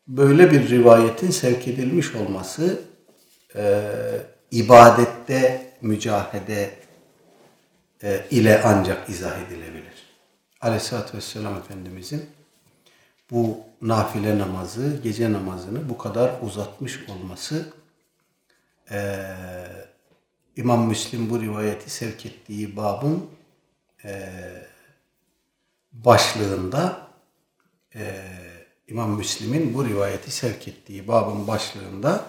böyle 0.07 0.51
bir 0.51 0.69
rivayetin 0.69 1.31
sevk 1.31 1.67
edilmiş 1.67 2.15
olması 2.15 2.81
e, 3.55 3.83
ibadette 4.51 5.71
mücahede 5.81 6.69
e, 8.03 8.25
ile 8.31 8.61
ancak 8.65 9.09
izah 9.09 9.41
edilebilir. 9.41 9.93
Aleyhisselatü 10.61 11.17
Vesselam 11.17 11.57
Efendimizin 11.57 12.29
bu 13.31 13.57
nafile 13.81 14.39
namazı, 14.39 14.97
gece 15.03 15.33
namazını 15.33 15.89
bu 15.89 15.97
kadar 15.97 16.31
uzatmış 16.41 16.99
olması 17.09 17.65
e, 18.91 19.25
İmam 20.55 20.87
Müslim 20.87 21.29
bu 21.29 21.41
rivayeti 21.41 21.89
sevk 21.89 22.25
ettiği 22.25 22.75
babın 22.75 23.29
e, 24.05 24.29
başlığında 25.93 27.07
e, 27.95 28.25
İmam 28.87 29.17
Müslim'in 29.17 29.73
bu 29.73 29.85
rivayeti 29.85 30.31
sevk 30.31 30.67
ettiği 30.67 31.07
babın 31.07 31.47
başlığında 31.47 32.25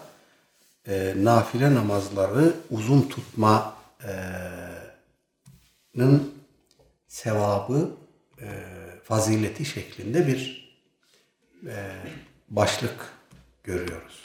e, 0.86 1.14
nafile 1.16 1.74
namazları 1.74 2.54
uzun 2.70 3.02
tutmanın 3.08 3.72
sevabı, 7.08 7.90
e, 8.40 8.46
fazileti 9.04 9.64
şeklinde 9.64 10.26
bir 10.26 10.72
e, 11.66 11.90
başlık 12.48 13.12
görüyoruz. 13.64 14.22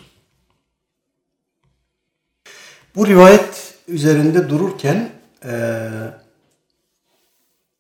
Bu 2.95 3.08
rivayet 3.08 3.66
üzerinde 3.88 4.50
dururken 4.50 5.10
e, 5.46 5.80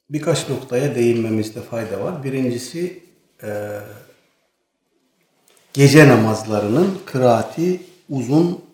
birkaç 0.09 0.49
noktaya 0.49 0.95
değinmemizde 0.95 1.61
fayda 1.61 2.03
var. 2.03 2.23
Birincisi 2.23 3.03
e, 3.43 3.79
gece 5.73 6.07
namazlarının 6.07 6.99
kıraati 7.05 7.81
uzun 8.09 8.65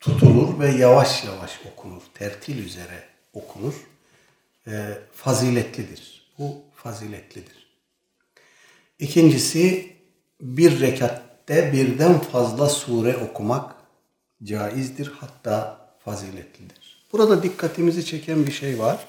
tutulur 0.00 0.60
ve 0.60 0.70
yavaş 0.70 1.24
yavaş 1.24 1.60
okunur. 1.72 2.02
Tertil 2.14 2.64
üzere 2.64 3.04
okunur. 3.32 3.74
E, 4.66 4.98
faziletlidir. 5.12 6.32
Bu 6.38 6.62
faziletlidir. 6.74 7.66
İkincisi 8.98 9.92
bir 10.40 10.80
rekatte 10.80 11.72
birden 11.72 12.18
fazla 12.18 12.68
sure 12.68 13.16
okumak 13.16 13.79
caizdir 14.44 15.12
hatta 15.20 15.88
faziletlidir. 16.04 17.06
Burada 17.12 17.42
dikkatimizi 17.42 18.04
çeken 18.04 18.46
bir 18.46 18.52
şey 18.52 18.78
var. 18.78 19.08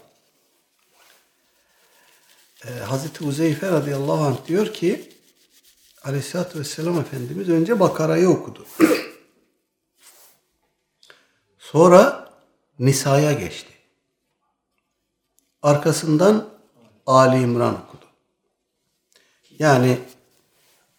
Ee, 2.66 2.70
Hazreti 2.70 3.24
Uzeyfe 3.24 3.72
radıyallahu 3.72 4.24
anh 4.24 4.48
diyor 4.48 4.74
ki 4.74 5.12
Aleyhisselatü 6.04 6.60
Vesselam 6.60 7.00
Efendimiz 7.00 7.50
önce 7.50 7.80
Bakara'yı 7.80 8.30
okudu. 8.30 8.66
Sonra 11.60 12.30
Nisa'ya 12.80 13.34
geçti. 13.34 13.74
Arkasından 15.62 16.50
Ali 17.06 17.42
İmran 17.42 17.84
okudu. 17.84 18.06
Yani 19.60 20.00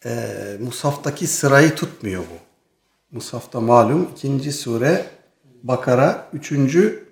e, 0.04 0.56
Musaf'taki 0.60 1.26
sırayı 1.26 1.74
tutmuyor 1.74 2.22
bu. 2.22 2.51
Musaf'ta 3.12 3.60
malum 3.60 4.08
ikinci 4.16 4.52
sure 4.52 5.06
Bakara, 5.62 6.28
üçüncü 6.32 7.04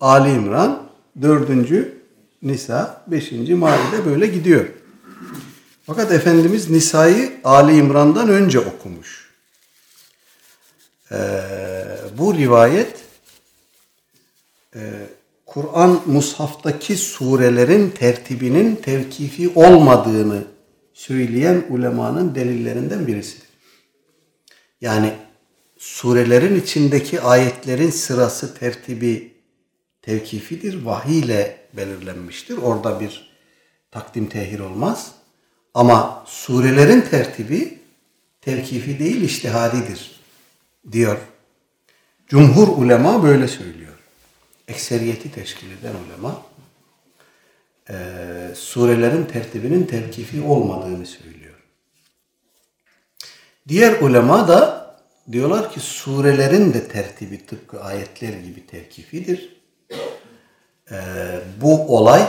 Ali 0.00 0.30
İmran, 0.30 0.90
dördüncü 1.22 2.00
Nisa, 2.42 3.04
beşinci 3.06 3.54
Maide 3.54 4.06
böyle 4.06 4.26
gidiyor. 4.26 4.66
Fakat 5.86 6.12
Efendimiz 6.12 6.70
Nisa'yı 6.70 7.32
Ali 7.44 7.76
İmran'dan 7.76 8.28
önce 8.28 8.60
okumuş. 8.60 9.30
Ee, 11.12 11.42
bu 12.18 12.34
rivayet 12.34 12.96
e, 14.74 14.80
Kur'an 15.46 16.00
mushaftaki 16.06 16.96
surelerin 16.96 17.90
tertibinin 17.90 18.76
tevkifi 18.76 19.52
olmadığını 19.54 20.44
söyleyen 20.92 21.64
ulemanın 21.68 22.34
delillerinden 22.34 23.06
birisidir. 23.06 23.48
Yani 24.80 25.12
surelerin 25.80 26.60
içindeki 26.60 27.20
ayetlerin 27.20 27.90
sırası, 27.90 28.54
tertibi 28.54 29.32
tevkifidir. 30.02 30.84
Vahiy 30.84 31.18
ile 31.18 31.58
belirlenmiştir. 31.72 32.58
Orada 32.58 33.00
bir 33.00 33.30
takdim 33.90 34.26
tehir 34.26 34.60
olmaz. 34.60 35.12
Ama 35.74 36.24
surelerin 36.26 37.00
tertibi 37.00 37.78
tevkifi 38.40 38.98
değil 38.98 39.22
iştihadidir 39.22 40.20
diyor. 40.92 41.18
Cumhur 42.28 42.68
ulema 42.68 43.22
böyle 43.22 43.48
söylüyor. 43.48 43.94
Ekseriyeti 44.68 45.32
teşkil 45.32 45.70
eden 45.70 45.94
ulema 46.06 46.42
e, 47.90 47.94
surelerin 48.54 49.24
tertibinin 49.24 49.86
tevkifi 49.86 50.42
olmadığını 50.42 51.06
söylüyor. 51.06 51.54
Diğer 53.68 54.00
ulema 54.00 54.48
da 54.48 54.79
diyorlar 55.32 55.72
ki 55.72 55.80
surelerin 55.80 56.74
de 56.74 56.88
tertibi 56.88 57.46
tıpkı 57.46 57.82
ayetler 57.82 58.32
gibi 58.32 58.66
tevkifidir. 58.66 59.56
E, 60.90 60.96
bu 61.60 61.96
olay 61.96 62.26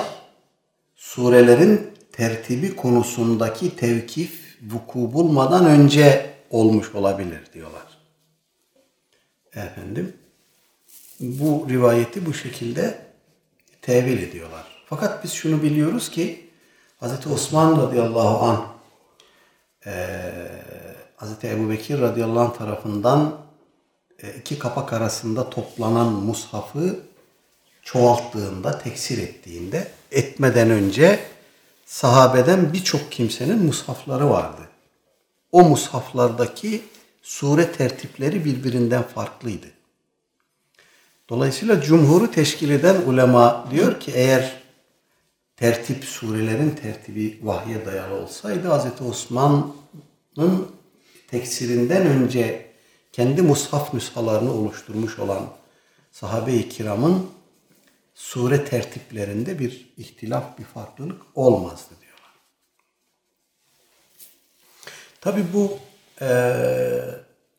surelerin 0.95 1.91
tertibi 2.11 2.75
konusundaki 2.75 3.75
tevkif 3.75 4.57
vuku 4.61 5.13
bulmadan 5.13 5.65
önce 5.65 6.33
olmuş 6.49 6.95
olabilir 6.95 7.41
diyorlar. 7.53 7.87
Efendim 9.55 10.13
bu 11.19 11.67
rivayeti 11.69 12.25
bu 12.25 12.33
şekilde 12.33 12.99
tevil 13.81 14.23
ediyorlar. 14.23 14.83
Fakat 14.85 15.23
biz 15.23 15.31
şunu 15.31 15.63
biliyoruz 15.63 16.11
ki 16.11 16.49
Hz. 17.01 17.27
Osman 17.27 17.81
radıyallahu 17.81 18.45
anh 18.45 18.61
e, 19.85 19.93
Hz. 21.21 21.43
Ebu 21.43 21.69
Bekir 21.69 22.01
radıyallahu 22.01 22.39
anh 22.39 22.57
tarafından 22.57 23.37
e, 24.23 24.33
iki 24.39 24.59
kapak 24.59 24.93
arasında 24.93 25.49
toplanan 25.49 26.07
mushafı 26.07 26.99
çoğalttığında, 27.83 28.79
teksir 28.79 29.17
ettiğinde 29.17 29.91
etmeden 30.11 30.69
önce 30.69 31.19
sahabeden 31.85 32.73
birçok 32.73 33.11
kimsenin 33.11 33.65
mushafları 33.65 34.29
vardı. 34.29 34.61
O 35.51 35.63
mushaflardaki 35.63 36.81
sure 37.21 37.71
tertipleri 37.71 38.45
birbirinden 38.45 39.03
farklıydı. 39.03 39.67
Dolayısıyla 41.29 41.81
cumhuru 41.81 42.31
teşkil 42.31 42.69
eden 42.69 43.01
ulema 43.01 43.67
diyor 43.71 43.99
ki 43.99 44.11
eğer 44.15 44.61
tertip 45.55 46.03
surelerin 46.03 46.69
tertibi 46.69 47.39
vahye 47.43 47.85
dayalı 47.85 48.15
olsaydı 48.15 48.69
Hz. 48.69 49.01
Osman'ın 49.09 50.80
teksirinden 51.31 52.07
önce 52.07 52.65
kendi 53.11 53.41
mushaf 53.41 53.93
nüshalarını 53.93 54.53
oluşturmuş 54.53 55.19
olan 55.19 55.49
sahabe-i 56.11 56.69
kiramın 56.69 57.29
sure 58.15 58.65
tertiplerinde 58.65 59.59
bir 59.59 59.93
ihtilaf, 59.97 60.59
bir 60.59 60.63
farklılık 60.63 61.21
olmazdı 61.35 61.93
diyorlar. 62.01 62.31
Tabi 65.21 65.45
bu 65.53 65.79
e, 66.21 66.53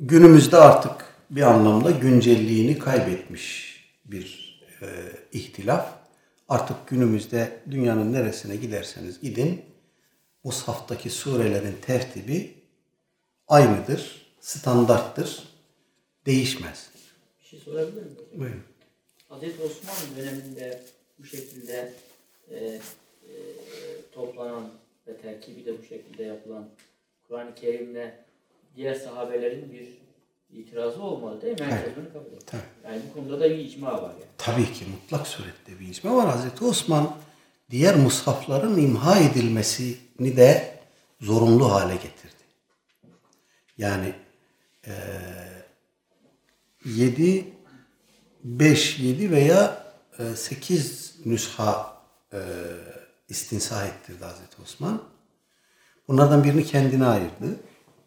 günümüzde 0.01 0.57
artık 0.57 0.93
bir 1.31 1.43
anlamda 1.43 1.91
güncelliğini 1.91 2.79
kaybetmiş 2.79 3.77
bir 4.05 4.61
e, 4.83 4.87
ihtilaf. 5.33 5.89
Artık 6.49 6.87
günümüzde 6.87 7.61
dünyanın 7.71 8.13
neresine 8.13 8.57
giderseniz 8.57 9.21
gidin, 9.21 9.65
Musaf'taki 10.45 11.11
surelerin 11.11 11.77
tertibi 11.83 12.62
aynıdır, 13.53 14.27
standarttır, 14.41 15.43
değişmez. 16.27 16.91
Bir 17.41 17.47
şey 17.47 17.61
sorabilir 17.61 18.03
miyim? 18.03 18.17
Buyurun. 18.35 18.63
Hazreti 19.29 19.63
Osman 19.63 20.17
döneminde 20.17 20.83
bu 21.19 21.25
şekilde 21.25 21.93
e, 22.51 22.57
e, 22.57 22.81
toplanan 24.13 24.69
ve 25.07 25.17
terkibi 25.17 25.65
de 25.65 25.79
bu 25.79 25.85
şekilde 25.85 26.23
yapılan 26.23 26.69
Kur'an-ı 27.29 27.55
Kerim'le 27.55 28.11
diğer 28.77 28.95
sahabelerin 28.95 29.73
bir 29.73 29.89
itirazı 30.59 31.03
olmadı 31.03 31.43
değil 31.43 31.61
mi? 31.61 31.67
Herkes 31.67 31.93
bunu 31.97 32.13
kabul. 32.13 32.41
Tabii. 32.47 32.63
Yani 32.85 33.03
bu 33.11 33.15
konuda 33.15 33.41
da 33.41 33.51
bir 33.51 33.59
icma 33.59 34.03
var 34.03 34.11
yani. 34.11 34.33
Tabii 34.39 34.73
ki 34.73 34.85
mutlak 34.85 35.27
surette 35.27 35.81
bir 35.81 35.89
icma 35.89 36.17
var. 36.17 36.29
Hazreti 36.29 36.65
Osman 36.65 37.17
diğer 37.71 37.97
mushafların 37.97 38.79
imha 38.79 39.19
edilmesini 39.19 40.37
de 40.37 40.79
zorunlu 41.21 41.73
hale 41.73 41.95
getirdi. 41.95 42.42
Yani 43.79 44.15
eee 44.87 44.93
7 46.85 47.45
5 48.45 48.99
7 48.99 49.31
veya 49.31 49.85
8 50.35 51.15
nüsha 51.25 51.97
eee 52.33 52.41
istinsah 53.29 53.87
ettirdi 53.87 54.25
Hazreti 54.25 54.63
Osman. 54.63 55.03
Bunlardan 56.09 56.45
birini 56.45 56.65
kendine 56.65 57.07
ayırdı. 57.07 57.57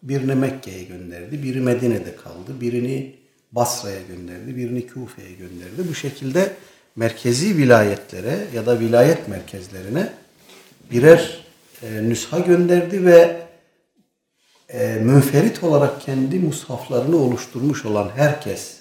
Birini 0.03 0.35
Mekke'ye 0.35 0.83
gönderdi. 0.83 1.43
Biri 1.43 1.61
Medine'de 1.61 2.15
kaldı. 2.15 2.61
Birini 2.61 3.15
Basra'ya 3.51 4.01
gönderdi. 4.01 4.55
Birini 4.55 4.87
Kufe'ye 4.87 5.31
gönderdi. 5.31 5.89
Bu 5.89 5.95
şekilde 5.95 6.53
merkezi 6.95 7.57
vilayetlere 7.57 8.47
ya 8.53 8.65
da 8.65 8.79
vilayet 8.79 9.27
merkezlerine 9.27 10.13
birer 10.91 11.45
e, 11.83 12.03
nüsha 12.09 12.39
gönderdi 12.39 13.05
ve 13.05 13.44
e, 14.69 14.95
münferit 14.95 15.63
olarak 15.63 16.01
kendi 16.01 16.39
mushaflarını 16.39 17.17
oluşturmuş 17.17 17.85
olan 17.85 18.11
herkes 18.15 18.79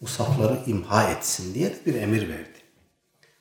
mushafları 0.00 0.58
imha 0.66 1.10
etsin 1.10 1.54
diye 1.54 1.70
de 1.70 1.76
bir 1.86 1.94
emir 1.94 2.28
verdi. 2.28 2.58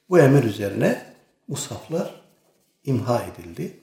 Bu 0.10 0.20
emir 0.20 0.44
üzerine 0.44 1.06
mushaflar 1.48 2.22
imha 2.84 3.24
edildi. 3.24 3.78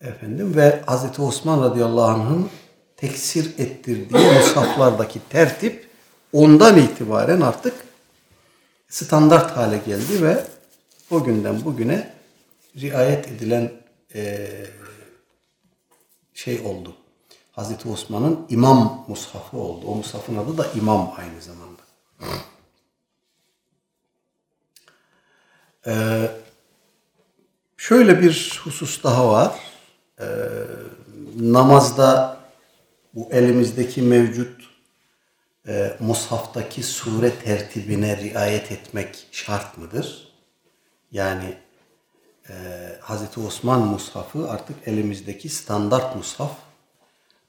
Efendim 0.00 0.56
ve 0.56 0.82
Hz. 0.86 1.20
Osman 1.20 1.62
radıyallahu 1.62 2.10
anh'ın 2.10 2.50
teksir 2.96 3.58
ettirdiği 3.58 4.32
mushaflardaki 4.38 5.20
tertip 5.30 5.88
ondan 6.32 6.78
itibaren 6.78 7.40
artık 7.40 7.74
standart 8.88 9.56
hale 9.56 9.78
geldi 9.86 10.22
ve 10.22 10.44
o 11.10 11.24
günden 11.24 11.64
bugüne 11.64 12.10
riayet 12.76 13.28
edilen 13.28 13.72
eee, 14.14 14.66
şey 16.38 16.60
oldu. 16.60 16.96
Hazreti 17.52 17.88
Osman'ın 17.88 18.46
imam 18.48 19.04
mushafı 19.08 19.56
oldu. 19.56 19.86
O 19.86 19.94
mushafın 19.94 20.36
adı 20.36 20.58
da 20.58 20.66
imam 20.74 21.14
aynı 21.16 21.40
zamanda. 21.42 21.82
Ee, 25.86 26.30
şöyle 27.76 28.22
bir 28.22 28.60
husus 28.64 29.04
daha 29.04 29.28
var. 29.28 29.60
Ee, 30.20 30.26
namazda 31.36 32.40
bu 33.14 33.28
elimizdeki 33.32 34.02
mevcut 34.02 34.68
e, 35.68 35.96
mushaftaki 36.00 36.82
sure 36.82 37.34
tertibine 37.34 38.16
riayet 38.16 38.72
etmek 38.72 39.26
şart 39.32 39.78
mıdır? 39.78 40.32
Yani 41.12 41.58
e, 42.48 42.54
Hazreti 43.00 43.40
Osman 43.40 43.80
mushafı 43.80 44.50
artık 44.50 44.76
elimizdeki 44.86 45.48
standart 45.48 46.16
mushaf. 46.16 46.50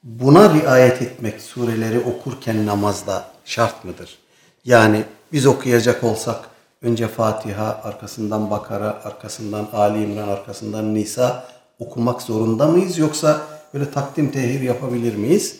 Buna 0.03 0.53
riayet 0.53 1.01
etmek 1.01 1.41
sureleri 1.41 1.99
okurken 1.99 2.65
namazda 2.65 3.31
şart 3.45 3.85
mıdır? 3.85 4.17
Yani 4.65 5.03
biz 5.33 5.45
okuyacak 5.45 6.03
olsak 6.03 6.49
önce 6.81 7.07
Fatiha, 7.07 7.81
arkasından 7.83 8.51
Bakara, 8.51 9.01
arkasından 9.03 9.67
Ali 9.73 10.03
İmran, 10.03 10.27
arkasından 10.27 10.95
Nisa 10.95 11.47
okumak 11.79 12.21
zorunda 12.21 12.67
mıyız? 12.67 12.97
Yoksa 12.97 13.41
böyle 13.73 13.91
takdim 13.91 14.31
tehir 14.31 14.61
yapabilir 14.61 15.15
miyiz? 15.15 15.59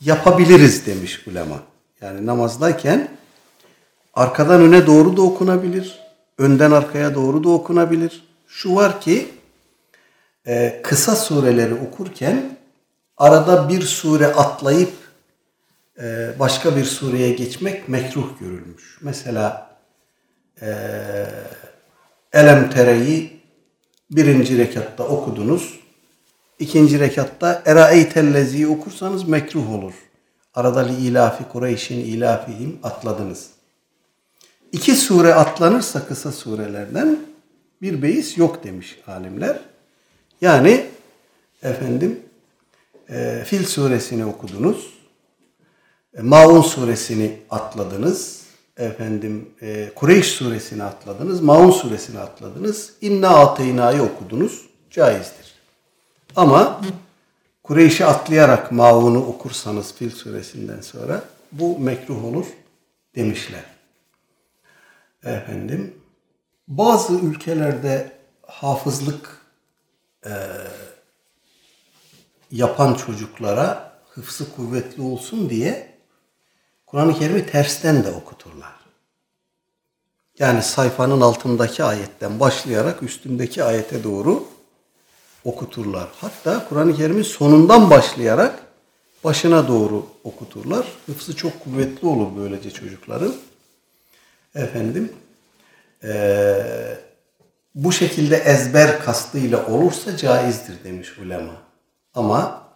Yapabiliriz 0.00 0.86
demiş 0.86 1.26
ulema. 1.28 1.56
Yani 2.00 2.26
namazdayken 2.26 3.08
arkadan 4.14 4.60
öne 4.60 4.86
doğru 4.86 5.16
da 5.16 5.22
okunabilir. 5.22 5.98
Önden 6.38 6.70
arkaya 6.70 7.14
doğru 7.14 7.44
da 7.44 7.48
okunabilir. 7.48 8.25
Şu 8.48 8.74
var 8.74 9.00
ki 9.00 9.28
e, 10.46 10.80
kısa 10.82 11.16
sureleri 11.16 11.74
okurken 11.74 12.56
arada 13.16 13.68
bir 13.68 13.82
sure 13.82 14.26
atlayıp 14.26 14.92
e, 15.98 16.34
başka 16.38 16.76
bir 16.76 16.84
sureye 16.84 17.32
geçmek 17.32 17.88
mekruh 17.88 18.40
görülmüş. 18.40 18.98
Mesela 19.00 19.76
e, 20.62 20.76
Elem 22.32 22.70
Tere'yi 22.70 23.40
birinci 24.10 24.58
rekatta 24.58 25.04
okudunuz. 25.04 25.80
İkinci 26.58 27.00
rekatta 27.00 27.62
Eraeytellezi'yi 27.66 28.68
okursanız 28.68 29.28
mekruh 29.28 29.70
olur. 29.74 29.94
Arada 30.54 30.80
li 30.80 30.94
ilafi 30.94 31.44
Kureyş'in 31.44 31.98
ilafihim 31.98 32.78
atladınız. 32.82 33.50
İki 34.72 34.96
sure 34.96 35.34
atlanırsa 35.34 36.06
kısa 36.06 36.32
surelerden 36.32 37.18
bir 37.82 38.02
beis 38.02 38.38
yok 38.38 38.64
demiş 38.64 38.98
alimler. 39.06 39.60
Yani 40.40 40.86
efendim 41.62 42.20
e, 43.10 43.42
Fil 43.46 43.64
suresini 43.66 44.24
okudunuz. 44.24 44.94
E, 46.18 46.22
Maun 46.22 46.62
suresini 46.62 47.38
atladınız. 47.50 48.46
Efendim 48.76 49.48
e, 49.62 49.90
Kureyş 49.94 50.26
suresini 50.26 50.82
atladınız. 50.82 51.40
Maun 51.40 51.70
suresini 51.70 52.18
atladınız. 52.18 52.92
İnna 53.00 53.28
ateyna'yı 53.28 54.02
okudunuz. 54.02 54.66
Caizdir. 54.90 55.54
Ama 56.36 56.80
Kureyş'i 57.62 58.04
atlayarak 58.04 58.72
Maun'u 58.72 59.26
okursanız 59.26 59.94
Fil 59.94 60.10
suresinden 60.10 60.80
sonra 60.80 61.22
bu 61.52 61.78
mekruh 61.78 62.24
olur 62.24 62.46
demişler. 63.14 63.64
Efendim 65.24 65.94
bazı 66.68 67.14
ülkelerde 67.14 68.12
hafızlık 68.46 69.40
e, 70.26 70.32
yapan 72.50 72.94
çocuklara 72.94 73.98
hıfzı 74.10 74.54
kuvvetli 74.56 75.02
olsun 75.02 75.50
diye 75.50 75.96
Kur'an-ı 76.86 77.18
Kerim'i 77.18 77.46
tersten 77.46 78.04
de 78.04 78.10
okuturlar. 78.10 78.76
Yani 80.38 80.62
sayfanın 80.62 81.20
altındaki 81.20 81.84
ayetten 81.84 82.40
başlayarak 82.40 83.02
üstündeki 83.02 83.64
ayete 83.64 84.04
doğru 84.04 84.44
okuturlar. 85.44 86.08
Hatta 86.20 86.68
Kur'an-ı 86.68 86.96
Kerim'in 86.96 87.22
sonundan 87.22 87.90
başlayarak 87.90 88.62
başına 89.24 89.68
doğru 89.68 90.06
okuturlar. 90.24 90.86
Hıfzı 91.06 91.36
çok 91.36 91.64
kuvvetli 91.64 92.08
olur 92.08 92.26
böylece 92.36 92.70
çocukların. 92.70 93.34
Efendim, 94.54 95.12
ee, 96.06 96.98
bu 97.74 97.92
şekilde 97.92 98.36
ezber 98.36 99.00
kastıyla 99.04 99.66
olursa 99.66 100.16
caizdir 100.16 100.84
demiş 100.84 101.18
ulema. 101.18 101.62
Ama 102.14 102.66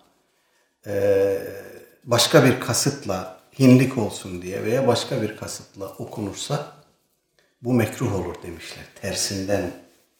ee, 0.86 1.38
başka 2.04 2.44
bir 2.44 2.60
kasıtla 2.60 3.40
hinlik 3.58 3.98
olsun 3.98 4.42
diye 4.42 4.64
veya 4.64 4.86
başka 4.86 5.22
bir 5.22 5.36
kasıtla 5.36 5.88
okunursa 5.88 6.76
bu 7.62 7.72
mekruh 7.72 8.14
olur 8.14 8.42
demişler. 8.42 8.84
Tersinden 9.00 9.72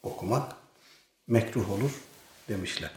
okumak 0.02 0.52
mekruh 1.26 1.70
olur 1.70 1.90
demişler. 2.48 2.90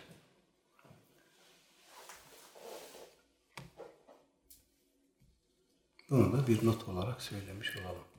Bunu 6.10 6.38
da 6.38 6.48
bir 6.48 6.66
not 6.66 6.90
olarak 6.90 7.22
söylemiş 7.22 7.78
olalım. 7.78 8.13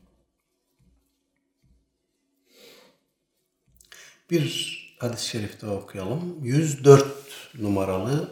Bir 4.32 4.80
hadis-i 5.00 5.28
şerif 5.28 5.62
daha 5.62 5.72
okuyalım. 5.72 6.36
104 6.44 7.06
numaralı 7.60 8.32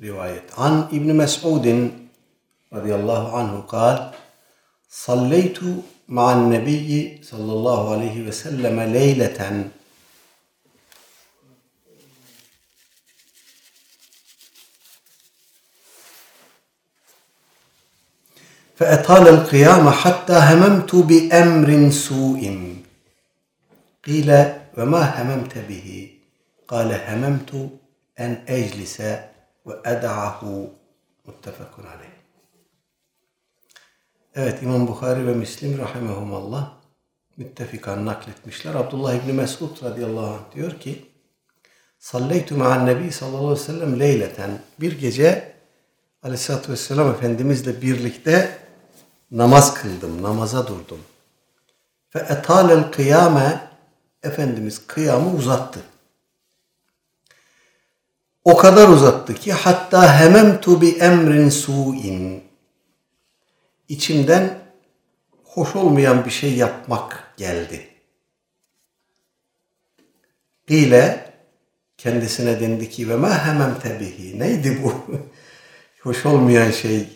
rivayet. 0.00 0.58
An 0.58 0.88
İbn 0.92 1.12
Mes'udin 1.12 2.10
radıyallahu 2.74 3.36
anhu 3.36 3.66
kal 3.66 4.12
Salleytu 4.88 5.64
ma'an 6.08 6.50
nebiyyi 6.50 7.24
sallallahu 7.24 7.90
aleyhi 7.90 8.26
ve 8.26 8.32
selleme 8.32 8.94
leyleten 8.94 9.70
فأطال 18.78 19.28
القيام 19.28 19.90
حتى 19.90 20.36
هممت 20.48 20.92
بأمر 21.10 21.90
سوء 21.90 22.42
قيل 24.06 24.28
ve 24.77 24.83
ma 24.83 25.17
hememte 25.17 25.69
bihi. 25.69 26.23
Kale 26.67 26.97
hememtu 26.97 27.57
en 28.17 28.43
eclise 28.47 29.29
ve 29.65 29.73
ed'ahu 29.85 30.69
muttefakun 31.25 31.83
aleyh. 31.83 32.13
Evet 34.35 34.63
İmam 34.63 34.87
Bukhari 34.87 35.27
ve 35.27 35.33
Müslim 35.33 35.77
rahimehumallah 35.77 36.73
müttefikan 37.37 38.05
nakletmişler. 38.05 38.75
Abdullah 38.75 39.13
İbni 39.13 39.33
Mesud 39.33 39.83
radıyallahu 39.83 40.25
anh 40.25 40.55
diyor 40.55 40.79
ki 40.79 41.05
Salleytu 41.99 42.57
ma'an 42.57 42.85
nebi 42.85 43.11
sallallahu 43.11 43.47
aleyhi 43.47 43.59
ve 43.59 43.63
sellem 43.63 43.99
leyleten 43.99 44.59
bir 44.79 44.99
gece 44.99 45.53
aleyhissalatü 46.23 46.71
vesselam 46.71 47.11
Efendimizle 47.11 47.81
birlikte 47.81 48.57
namaz 49.31 49.73
kıldım, 49.73 50.23
namaza 50.23 50.67
durdum. 50.67 50.99
Fe 52.09 52.19
etalel 52.19 52.91
kıyame 52.91 53.72
Efendimiz 54.23 54.87
kıyamı 54.87 55.35
uzattı. 55.35 55.79
O 58.45 58.57
kadar 58.57 58.87
uzattı 58.87 59.33
ki 59.33 59.53
hatta 59.53 60.19
hememtu 60.19 60.81
bi 60.81 60.89
emrin 60.89 61.49
su'in 61.49 62.43
içimden 63.89 64.59
hoş 65.43 65.75
olmayan 65.75 66.25
bir 66.25 66.31
şey 66.31 66.55
yapmak 66.55 67.33
geldi. 67.37 67.87
Gile 70.67 71.33
kendisine 71.97 72.59
dendi 72.59 72.89
ki 72.89 73.09
ve 73.09 73.15
ma 73.15 73.45
hemem 73.45 73.79
tebihi. 73.79 74.39
Neydi 74.39 74.83
bu? 74.83 74.93
hoş 76.03 76.25
olmayan 76.25 76.71
şey 76.71 77.07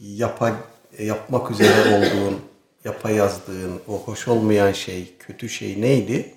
yapa, 0.00 0.56
yapmak 0.98 1.50
üzere 1.50 1.96
olduğun, 1.96 2.40
yapa 2.84 3.10
yazdığın 3.10 3.80
o 3.88 3.98
hoş 3.98 4.28
olmayan 4.28 4.72
şey, 4.72 5.16
kötü 5.18 5.48
şey 5.48 5.80
neydi? 5.80 6.34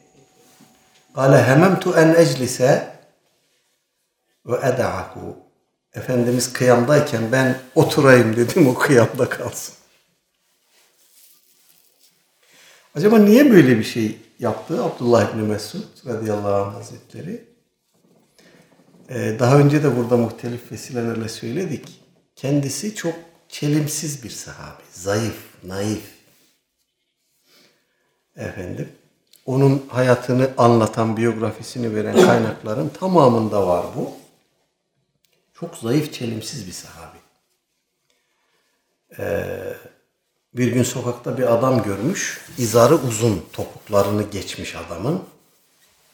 Kale 1.16 1.43
hememtu 1.43 1.93
en 1.93 2.13
eclise 2.13 2.97
ve 4.45 4.55
eda'ahu. 4.55 5.38
Efendimiz 5.93 6.53
kıyamdayken 6.53 7.32
ben 7.32 7.59
oturayım 7.76 8.36
dedim 8.36 8.68
o 8.68 8.74
kıyamda 8.74 9.30
kalsın. 9.30 9.76
Acaba 12.95 13.18
niye 13.18 13.51
böyle 13.51 13.78
bir 13.78 13.84
şey 13.84 14.18
yaptı 14.39 14.84
Abdullah 14.84 15.34
İbni 15.34 15.41
Mesud 15.41 16.07
radıyallahu 16.07 16.53
anh 16.53 16.76
hazretleri? 16.76 17.45
Ee, 19.09 19.36
daha 19.39 19.59
önce 19.59 19.84
de 19.84 19.97
burada 19.97 20.18
muhtelif 20.18 20.72
vesilelerle 20.72 21.30
söyledik. 21.30 22.01
Kendisi 22.36 22.95
çok 22.95 23.16
çelimsiz 23.49 24.24
bir 24.24 24.30
sahabe. 24.30 24.84
Zayıf, 24.91 25.38
naif. 25.63 26.03
Efendim, 28.36 28.89
onun 29.46 29.86
hayatını 29.89 30.54
anlatan, 30.58 31.18
biyografisini 31.18 31.96
veren 31.96 32.26
kaynakların 32.26 32.89
tamamında 32.89 33.68
var 33.68 33.86
bu. 33.96 34.12
Çok 35.54 35.78
zayıf, 35.78 36.14
çelimsiz 36.14 36.68
bir 36.68 36.72
sahabe. 36.72 37.18
Ee, 39.20 39.74
bir 40.54 40.68
gün 40.68 40.84
sokakta 40.84 41.38
bir 41.38 41.54
adam 41.54 41.84
görmüş. 41.84 42.41
İzarı 42.58 42.96
uzun, 42.96 43.46
topuklarını 43.54 44.24
geçmiş 44.24 44.76
adamın. 44.76 45.24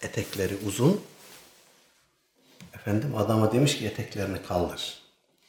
Etekleri 0.01 0.57
uzun. 0.67 1.01
Efendim 2.73 3.17
adama 3.17 3.51
demiş 3.51 3.77
ki 3.77 3.85
eteklerini 3.85 4.41
kaldır. 4.43 5.01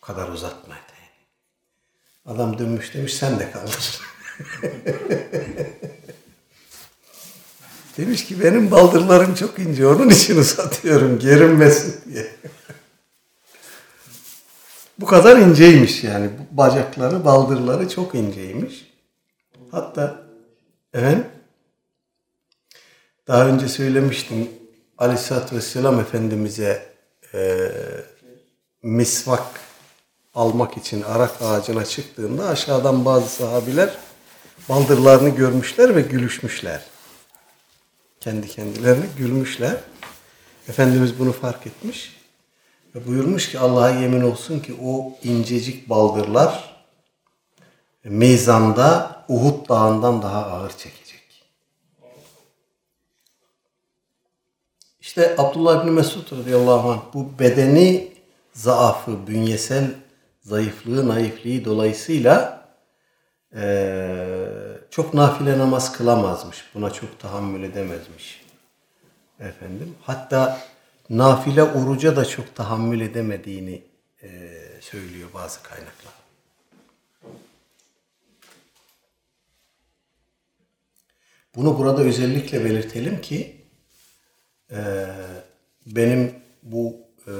O 0.02 0.06
kadar 0.06 0.28
uzatma 0.28 0.74
eteğini. 0.74 1.02
Adam 2.26 2.58
dönmüş 2.58 2.94
demiş 2.94 3.14
sen 3.14 3.38
de 3.38 3.50
kaldır. 3.50 4.00
demiş 7.96 8.24
ki 8.24 8.40
benim 8.40 8.70
baldırlarım 8.70 9.34
çok 9.34 9.58
ince 9.58 9.86
onun 9.86 10.08
için 10.08 10.38
uzatıyorum 10.38 11.18
gerinmesin 11.18 12.12
diye. 12.12 12.26
Bu 14.98 15.06
kadar 15.06 15.36
inceymiş 15.36 16.04
yani. 16.04 16.30
Bacakları, 16.50 17.24
baldırları 17.24 17.88
çok 17.88 18.14
inceymiş. 18.14 18.92
Hatta 19.70 20.22
evet, 20.94 21.18
daha 23.28 23.46
önce 23.46 23.68
söylemiştim. 23.68 24.48
Aleyhisselatü 24.98 25.56
Vesselam 25.56 26.00
Efendimiz'e 26.00 26.82
e, 27.34 27.70
misvak 28.82 29.46
almak 30.34 30.76
için 30.76 31.02
arak 31.02 31.42
ağacına 31.42 31.84
çıktığında 31.84 32.48
aşağıdan 32.48 33.04
bazı 33.04 33.28
sahabiler 33.28 33.96
baldırlarını 34.68 35.28
görmüşler 35.28 35.96
ve 35.96 36.00
gülüşmüşler. 36.00 36.91
Kendi 38.22 38.48
kendilerine 38.48 39.06
gülmüşler. 39.18 39.76
Efendimiz 40.68 41.18
bunu 41.18 41.32
fark 41.32 41.66
etmiş. 41.66 42.16
Ve 42.94 43.06
buyurmuş 43.06 43.50
ki 43.50 43.58
Allah'a 43.58 43.90
yemin 43.90 44.20
olsun 44.20 44.60
ki 44.60 44.74
o 44.84 45.12
incecik 45.22 45.88
baldırlar 45.90 46.72
meyzanda 48.04 49.16
Uhud 49.28 49.68
dağından 49.68 50.22
daha 50.22 50.46
ağır 50.46 50.70
çekecek. 50.70 51.44
İşte 55.00 55.34
Abdullah 55.38 55.86
bin 55.86 55.92
Mesud 55.92 56.32
radıyallahu 56.32 56.90
anh 56.90 57.00
bu 57.14 57.38
bedeni 57.38 58.12
zaafı, 58.52 59.26
bünyesel 59.26 59.94
zayıflığı, 60.42 61.08
naifliği 61.08 61.64
dolayısıyla 61.64 62.62
ee, 63.54 64.41
çok 64.92 65.14
nafile 65.14 65.58
namaz 65.58 65.92
kılamazmış. 65.92 66.64
Buna 66.74 66.92
çok 66.92 67.20
tahammül 67.20 67.62
edemezmiş. 67.62 68.44
Efendim. 69.40 69.94
Hatta 70.02 70.60
nafile 71.10 71.62
oruca 71.62 72.16
da 72.16 72.24
çok 72.24 72.54
tahammül 72.54 73.00
edemediğini 73.00 73.82
e, 74.22 74.58
söylüyor 74.80 75.28
bazı 75.34 75.62
kaynaklar. 75.62 76.12
Bunu 81.56 81.78
burada 81.78 82.02
özellikle 82.02 82.64
belirtelim 82.64 83.20
ki 83.20 83.56
e, 84.70 85.06
benim 85.86 86.34
bu 86.62 86.96
e, 87.26 87.32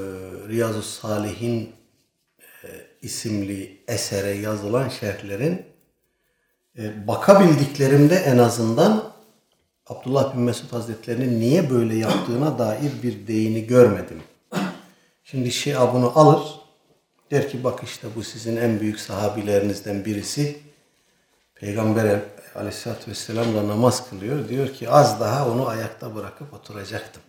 Riyazu 0.47 0.81
Salihin 0.81 1.75
e, 2.63 2.67
isimli 3.01 3.83
esere 3.87 4.31
yazılan 4.31 4.89
şerhlerin 4.89 5.72
bakabildiklerimde 6.77 8.15
en 8.15 8.37
azından 8.37 9.13
Abdullah 9.87 10.33
bin 10.33 10.41
Mesud 10.41 10.71
Hazretleri'nin 10.71 11.39
niye 11.39 11.69
böyle 11.69 11.95
yaptığına 11.95 12.59
dair 12.59 12.91
bir 13.03 13.27
değini 13.27 13.67
görmedim. 13.67 14.23
Şimdi 15.23 15.51
Şia 15.51 15.93
bunu 15.93 16.19
alır, 16.19 16.59
der 17.31 17.49
ki 17.49 17.63
bak 17.63 17.83
işte 17.83 18.07
bu 18.15 18.23
sizin 18.23 18.57
en 18.57 18.79
büyük 18.79 18.99
sahabilerinizden 18.99 20.05
birisi. 20.05 20.59
Peygamber 21.55 22.19
aleyhissalatü 22.55 23.11
vesselamla 23.11 23.67
namaz 23.67 24.09
kılıyor. 24.09 24.49
Diyor 24.49 24.73
ki 24.73 24.89
az 24.89 25.19
daha 25.19 25.49
onu 25.49 25.67
ayakta 25.67 26.15
bırakıp 26.15 26.53
oturacaktım. 26.53 27.21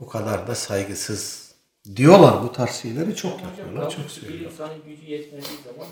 Bu 0.00 0.08
kadar 0.08 0.46
da 0.46 0.54
saygısız 0.54 1.51
diyorlar 1.96 2.42
bu 2.42 2.52
tarz 2.52 2.74
şeyleri 2.74 3.16
çok 3.16 3.32
yapıyorlar, 3.42 3.90
çok 3.90 4.04
Bir 4.04 4.10
söylüyorlar. 4.10 4.50
insanın 4.50 4.74
gücü 4.86 5.10
yetmediği 5.12 5.58
zaman. 5.64 5.88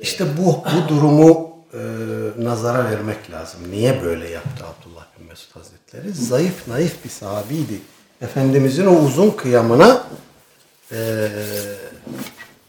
İşte 0.00 0.24
bu, 0.38 0.64
bu 0.74 0.88
durumu 0.88 1.52
e, 1.74 1.78
nazara 2.44 2.84
vermek 2.90 3.30
lazım. 3.30 3.60
Niye 3.70 4.02
böyle 4.02 4.28
yaptı 4.30 4.64
Abdullah 4.64 5.04
bin 5.20 5.26
Mesud 5.28 5.56
Hazretleri? 5.56 6.12
Zayıf, 6.12 6.68
naif 6.68 7.04
bir 7.04 7.10
sahabiydi. 7.10 7.80
Efendimizin 8.20 8.86
o 8.86 8.98
uzun 8.98 9.30
kıyamına 9.30 10.04
e, 10.92 11.28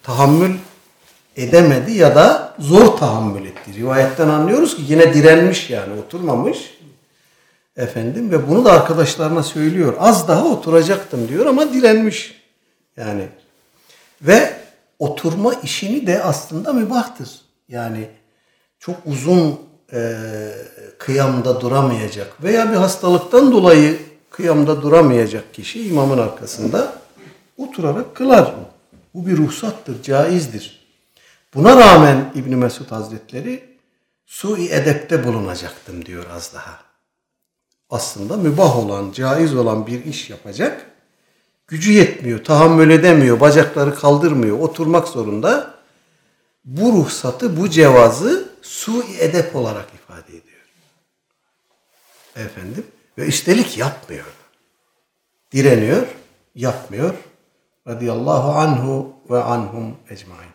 tahammül 0.03 0.55
edemedi 1.37 1.91
ya 1.91 2.15
da 2.15 2.55
zor 2.59 2.97
tahammül 2.97 3.45
etti. 3.45 3.73
Rivayetten 3.73 4.29
anlıyoruz 4.29 4.75
ki 4.75 4.81
yine 4.87 5.13
direnmiş 5.13 5.69
yani 5.69 6.01
oturmamış. 6.01 6.57
Efendim 7.77 8.31
ve 8.31 8.49
bunu 8.49 8.65
da 8.65 8.71
arkadaşlarına 8.71 9.43
söylüyor. 9.43 9.95
Az 9.99 10.27
daha 10.27 10.45
oturacaktım 10.45 11.27
diyor 11.27 11.45
ama 11.45 11.73
direnmiş. 11.73 12.42
Yani 12.97 13.27
ve 14.21 14.53
oturma 14.99 15.53
işini 15.53 16.07
de 16.07 16.23
aslında 16.23 16.73
mübahtır. 16.73 17.29
Yani 17.67 18.09
çok 18.79 18.95
uzun 19.05 19.59
e, 19.93 20.19
kıyamda 20.99 21.61
duramayacak 21.61 22.43
veya 22.43 22.71
bir 22.71 22.75
hastalıktan 22.75 23.51
dolayı 23.51 23.99
kıyamda 24.29 24.81
duramayacak 24.81 25.53
kişi 25.53 25.87
imamın 25.87 26.17
arkasında 26.17 26.93
oturarak 27.57 28.15
kılar. 28.15 28.53
Bu 29.13 29.27
bir 29.27 29.37
ruhsattır, 29.37 30.03
caizdir. 30.03 30.83
Buna 31.53 31.77
rağmen 31.77 32.31
İbn 32.35 32.55
Mesud 32.55 32.91
Hazretleri 32.91 33.77
sui 34.25 34.65
edepte 34.65 35.23
bulunacaktım 35.23 36.05
diyor 36.05 36.25
az 36.35 36.53
daha. 36.53 36.79
Aslında 37.89 38.37
mübah 38.37 38.77
olan, 38.77 39.11
caiz 39.11 39.55
olan 39.55 39.87
bir 39.87 40.05
iş 40.05 40.29
yapacak. 40.29 40.92
Gücü 41.73 41.91
yetmiyor, 41.91 42.43
tahammül 42.43 42.89
edemiyor, 42.89 43.39
bacakları 43.39 43.95
kaldırmıyor, 43.95 44.59
oturmak 44.59 45.07
zorunda. 45.07 45.73
Bu 46.65 46.91
ruhsatı, 46.91 47.57
bu 47.57 47.69
cevazı 47.69 48.49
sui 48.61 49.17
edep 49.19 49.55
olarak 49.55 49.93
ifade 49.93 50.29
ediyor. 50.29 50.65
Efendim 52.35 52.87
ve 53.17 53.25
üstelik 53.25 53.77
yapmıyor. 53.77 54.25
Direniyor, 55.51 56.07
yapmıyor. 56.55 57.13
Radiyallahu 57.87 58.51
anhu 58.51 59.13
ve 59.29 59.43
anhum 59.43 59.95
ecmain. 60.09 60.51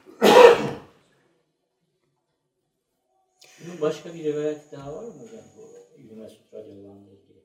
Bunun 3.61 3.81
başka 3.81 4.15
bir 4.15 4.25
rivayet 4.25 4.73
daha 4.73 4.95
var 4.95 5.03
mı 5.03 5.13
hocam 5.23 5.45
bu 5.57 6.01
İbn 6.01 6.21
Mesud 6.21 6.53
radıyallahu 6.53 6.93
anh'la 6.93 7.11
ilgili? 7.11 7.45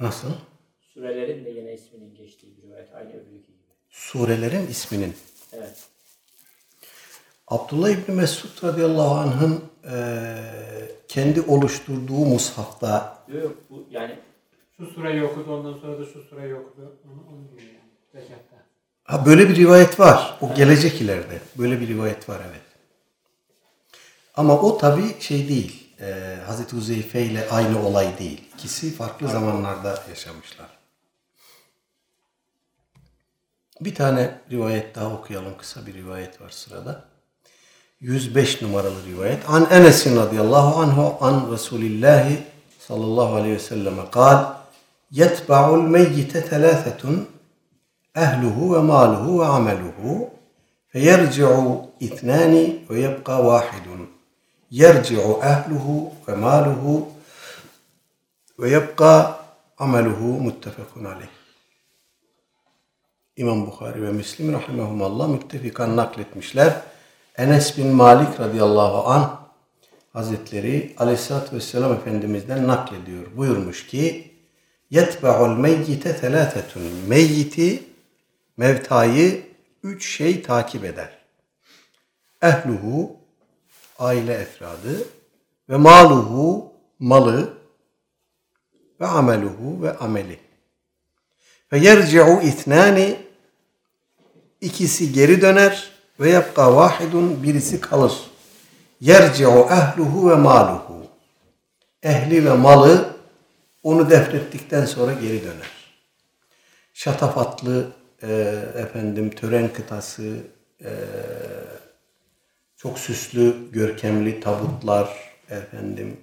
Nasıl? 0.00 0.28
Sürelerin 0.96 1.44
de 1.44 1.50
yine 1.50 1.74
isminin 1.74 2.14
geçtiği 2.14 2.56
bir 2.56 2.62
rivayet 2.62 2.94
aynı 2.94 3.08
öbürkü 3.10 3.46
gibi. 3.46 3.56
Surelerin 3.90 4.66
isminin. 4.66 5.14
Evet. 5.52 5.84
Abdullah 7.48 7.88
İbni 7.90 8.14
Mesud 8.14 8.64
radıyallahu 8.64 9.14
anh'ın 9.14 9.64
eee, 9.84 9.92
kendi 11.08 11.40
oluşturduğu 11.40 12.12
mushafta 12.26 13.18
Yok 13.28 13.42
yok 13.42 13.56
bu 13.70 13.86
yani 13.90 14.18
Şu 14.76 14.86
sureyi 14.86 15.22
okudu 15.24 15.52
ondan 15.56 15.74
sonra 15.78 15.98
da 15.98 16.04
şu 16.04 16.22
sureyi 16.22 16.54
okudu. 16.54 16.96
Onu, 17.04 17.20
onu 17.36 17.48
diyor 17.50 17.62
yani. 17.72 17.80
Rekatta. 18.14 18.56
ha 19.04 19.26
böyle 19.26 19.48
bir 19.48 19.56
rivayet 19.56 20.00
var. 20.00 20.38
O 20.40 20.54
gelecek 20.54 21.00
ileride. 21.00 21.40
Böyle 21.58 21.80
bir 21.80 21.88
rivayet 21.88 22.28
var 22.28 22.40
evet. 22.50 22.62
Ama 24.34 24.60
o 24.60 24.78
tabi 24.78 25.20
şey 25.20 25.48
değil. 25.48 25.82
Eee 26.00 26.38
Hazreti 26.46 26.76
Huzeyfe 26.76 27.22
ile 27.22 27.48
aynı 27.50 27.86
olay 27.86 28.18
değil. 28.18 28.44
İkisi 28.54 28.94
farklı 28.94 29.28
zamanlarda 29.28 30.02
yaşamışlar. 30.08 30.75
Bir 33.80 33.94
tane 33.94 34.30
rivayet 34.50 34.94
daha 34.94 35.14
okuyalım. 35.14 35.56
Kısa 35.58 35.86
bir 35.86 35.94
rivayet 35.94 36.40
var 36.40 36.50
sırada. 36.50 37.04
105 38.00 38.62
numaralı 38.62 39.06
rivayet. 39.06 39.50
An 39.50 39.66
Enes 39.70 40.06
radıyallahu 40.06 40.80
anhu 40.80 41.16
an 41.20 41.52
Resulillahi 41.52 42.42
sallallahu 42.78 43.34
aleyhi 43.34 43.54
ve 43.54 43.58
selleme 43.58 44.10
kal 44.10 44.54
yetba'ul 45.10 45.82
meyyite 45.82 46.44
thelâthetun 46.44 47.28
ehluhu 48.16 48.74
ve 48.74 48.78
maluhu 48.78 49.40
ve 49.40 49.44
ameluhu 49.46 50.30
feyerci'u 50.88 51.90
ithnani 52.00 52.84
ve 52.90 53.00
yebqa 53.00 53.44
vahidun 53.44 54.10
yerci'u 54.70 55.40
ehluhu 55.42 56.12
ve 56.28 56.34
maluhu 56.34 57.08
ve 58.58 58.70
yebqa 58.70 59.40
ameluhu 59.78 60.40
muttefekun 60.40 61.04
aleyh. 61.04 61.45
İmam 63.36 63.66
Bukhari 63.66 64.02
ve 64.02 64.12
Müslim 64.12 64.52
rahimahumallah 64.52 65.28
müttefikan 65.28 65.96
nakletmişler. 65.96 66.82
Enes 67.36 67.78
bin 67.78 67.86
Malik 67.86 68.40
radıyallahu 68.40 69.08
anh 69.10 69.36
Hazretleri 70.12 70.94
aleyhissalatü 70.98 71.56
vesselam 71.56 71.92
Efendimiz'den 71.92 72.66
naklediyor. 72.66 73.36
Buyurmuş 73.36 73.86
ki 73.86 74.30
yetbe'ul 74.90 75.48
meyyite 75.48 76.16
telâfetun. 76.16 76.82
Meyyiti, 77.08 77.82
mevtayı 78.56 79.46
üç 79.82 80.16
şey 80.16 80.42
takip 80.42 80.84
eder. 80.84 81.18
Ehluhu, 82.42 83.16
aile 83.98 84.34
efradı 84.34 85.08
ve 85.68 85.76
maluhu, 85.76 86.72
malı 86.98 87.54
ve 89.00 89.06
ameluhu 89.06 89.82
ve 89.82 89.96
ameli. 89.96 90.38
Ve 91.72 91.78
yerci'u 91.78 92.40
ithnani 92.42 93.25
ikisi 94.60 95.12
geri 95.12 95.42
döner 95.42 95.90
ve 96.20 96.30
yapka 96.30 96.76
vahidun 96.76 97.42
birisi 97.42 97.80
kalır. 97.80 98.12
Yerci'u 99.00 99.68
ehluhu 99.70 100.30
ve 100.30 100.34
maluhu. 100.34 101.06
Ehli 102.02 102.44
ve 102.44 102.52
malı 102.52 103.16
onu 103.82 104.10
defnettikten 104.10 104.84
sonra 104.84 105.12
geri 105.12 105.42
döner. 105.42 105.70
Şatafatlı 106.94 107.86
e, 108.22 108.32
efendim 108.76 109.30
tören 109.30 109.72
kıtası, 109.72 110.36
e, 110.84 110.90
çok 112.76 112.98
süslü, 112.98 113.72
görkemli 113.72 114.40
tabutlar, 114.40 115.08
efendim 115.50 116.16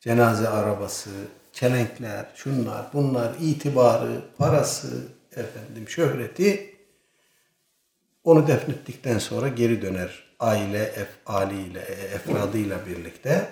cenaze 0.00 0.48
arabası, 0.48 1.10
çelenkler, 1.52 2.26
şunlar, 2.34 2.86
bunlar, 2.92 3.32
itibarı, 3.40 4.20
parası, 4.38 4.88
efendim 5.32 5.88
şöhreti 5.88 6.75
onu 8.26 8.46
defnettikten 8.46 9.18
sonra 9.18 9.48
geri 9.48 9.82
döner 9.82 10.24
aile 10.40 10.82
efaliyle, 10.82 11.80
efradıyla 12.14 12.86
birlikte 12.86 13.48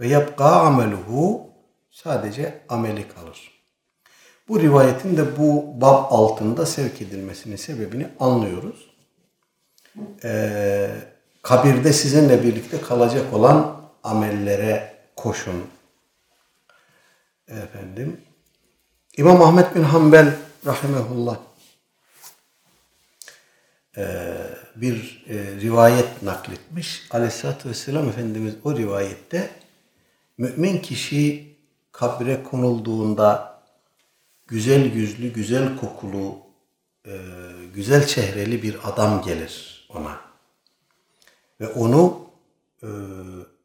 ve 0.00 0.08
yapka 0.08 0.44
ameluhu 0.44 1.50
sadece 1.90 2.60
ameli 2.68 3.08
kalır. 3.08 3.50
Bu 4.48 4.60
rivayetin 4.60 5.16
de 5.16 5.38
bu 5.38 5.80
bab 5.80 6.12
altında 6.12 6.66
sevk 6.66 7.02
edilmesinin 7.02 7.56
sebebini 7.56 8.08
anlıyoruz. 8.20 8.90
Ee, 10.24 10.90
kabirde 11.42 11.92
sizinle 11.92 12.42
birlikte 12.42 12.80
kalacak 12.80 13.32
olan 13.32 13.80
amellere 14.02 14.94
koşun. 15.16 15.64
Efendim. 17.48 18.20
İmam 19.16 19.42
Ahmet 19.42 19.74
bin 19.74 19.82
Hanbel 19.82 20.34
rahimehullah 20.66 21.36
e, 21.36 21.51
bir 24.76 25.24
e, 25.28 25.60
rivayet 25.60 26.22
nakletmiş. 26.22 27.06
Aleyhisselatü 27.10 27.68
Vesselam 27.68 28.08
Efendimiz 28.08 28.54
o 28.64 28.76
rivayette 28.76 29.50
mümin 30.38 30.78
kişi 30.78 31.56
kabre 31.92 32.42
konulduğunda 32.42 33.62
güzel 34.46 34.94
yüzlü, 34.94 35.32
güzel 35.32 35.76
kokulu, 35.76 36.38
e, 37.06 37.12
güzel 37.74 38.06
çehreli 38.06 38.62
bir 38.62 38.76
adam 38.84 39.22
gelir 39.22 39.86
ona. 39.88 40.20
Ve 41.60 41.68
onu 41.68 42.30
e, 42.82 42.88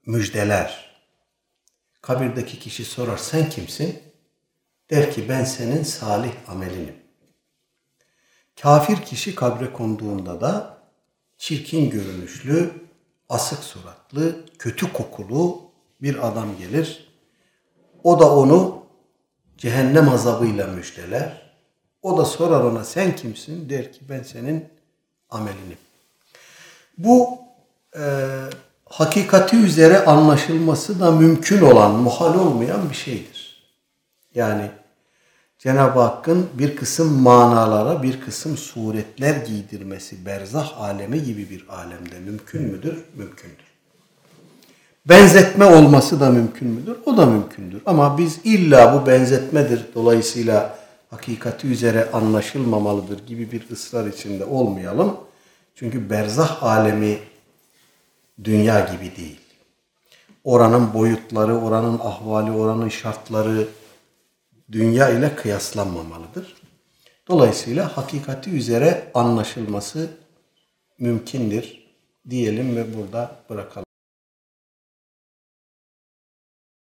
müjdeler. 0.06 0.88
Kabirdeki 2.02 2.60
kişi 2.60 2.86
sorar 2.86 3.18
sen 3.18 3.50
kimsin? 3.50 4.00
Der 4.90 5.12
ki 5.12 5.30
ben 5.30 5.44
senin 5.44 5.84
salih 5.84 6.32
amelinim. 6.48 7.07
Kafir 8.62 8.98
kişi 8.98 9.36
kabre 9.36 9.74
konduğunda 9.74 10.42
da 10.42 10.78
çirkin 11.38 11.90
görünüşlü, 11.90 12.72
asık 13.30 13.64
suratlı, 13.64 14.46
kötü 14.60 14.94
kokulu 14.94 15.62
bir 16.02 16.28
adam 16.28 16.58
gelir. 16.60 17.08
O 18.04 18.20
da 18.20 18.36
onu 18.36 18.84
cehennem 19.58 20.10
azabıyla 20.10 20.68
müjdeler. 20.68 21.52
O 22.02 22.18
da 22.18 22.26
sorar 22.26 22.64
ona 22.64 22.84
sen 22.84 23.16
kimsin? 23.16 23.70
Der 23.70 23.94
ki 23.94 24.00
ben 24.10 24.24
senin 24.24 24.66
amelinim. 25.30 25.78
Bu 26.98 27.40
e, 28.00 28.04
hakikati 28.86 29.58
üzere 29.58 30.06
anlaşılması 30.06 31.00
da 31.00 31.12
mümkün 31.12 31.62
olan, 31.62 31.92
muhal 31.92 32.40
olmayan 32.40 32.90
bir 32.90 32.96
şeydir. 32.96 33.64
Yani 34.36 34.72
Cenab-ı 35.60 36.00
Hakk'ın 36.00 36.48
bir 36.54 36.76
kısım 36.76 37.22
manalara, 37.22 38.04
bir 38.04 38.22
kısım 38.22 38.58
suretler 38.58 39.36
giydirmesi, 39.36 40.26
berzah 40.26 40.82
alemi 40.82 41.24
gibi 41.24 41.50
bir 41.50 41.66
alemde 41.70 42.20
mümkün 42.20 42.62
müdür? 42.62 43.06
Mümkündür. 43.16 43.68
Benzetme 45.06 45.66
olması 45.66 46.20
da 46.20 46.30
mümkün 46.30 46.68
müdür? 46.68 46.98
O 47.06 47.18
da 47.18 47.26
mümkündür. 47.26 47.82
Ama 47.86 48.18
biz 48.18 48.40
illa 48.44 48.94
bu 48.94 49.08
benzetmedir. 49.08 49.86
Dolayısıyla 49.96 50.78
hakikati 51.10 51.68
üzere 51.68 52.12
anlaşılmamalıdır 52.12 53.28
gibi 53.28 53.52
bir 53.52 53.70
ısrar 53.72 54.08
içinde 54.08 54.46
olmayalım. 54.46 55.18
Çünkü 55.76 56.10
berzah 56.10 56.64
alemi 56.64 57.18
dünya 58.44 58.80
gibi 58.80 59.16
değil. 59.16 59.40
Oranın 60.44 60.94
boyutları, 60.94 61.58
oranın 61.58 62.00
ahvali, 62.00 62.52
oranın 62.52 62.90
şartları 62.90 63.68
dünya 64.72 65.10
ile 65.10 65.36
kıyaslanmamalıdır. 65.36 66.56
Dolayısıyla 67.28 67.98
hakikati 67.98 68.50
üzere 68.50 69.12
anlaşılması 69.14 70.10
mümkündür 71.00 71.74
diyelim 72.30 72.76
ve 72.76 72.98
burada 72.98 73.36
bırakalım. 73.50 73.87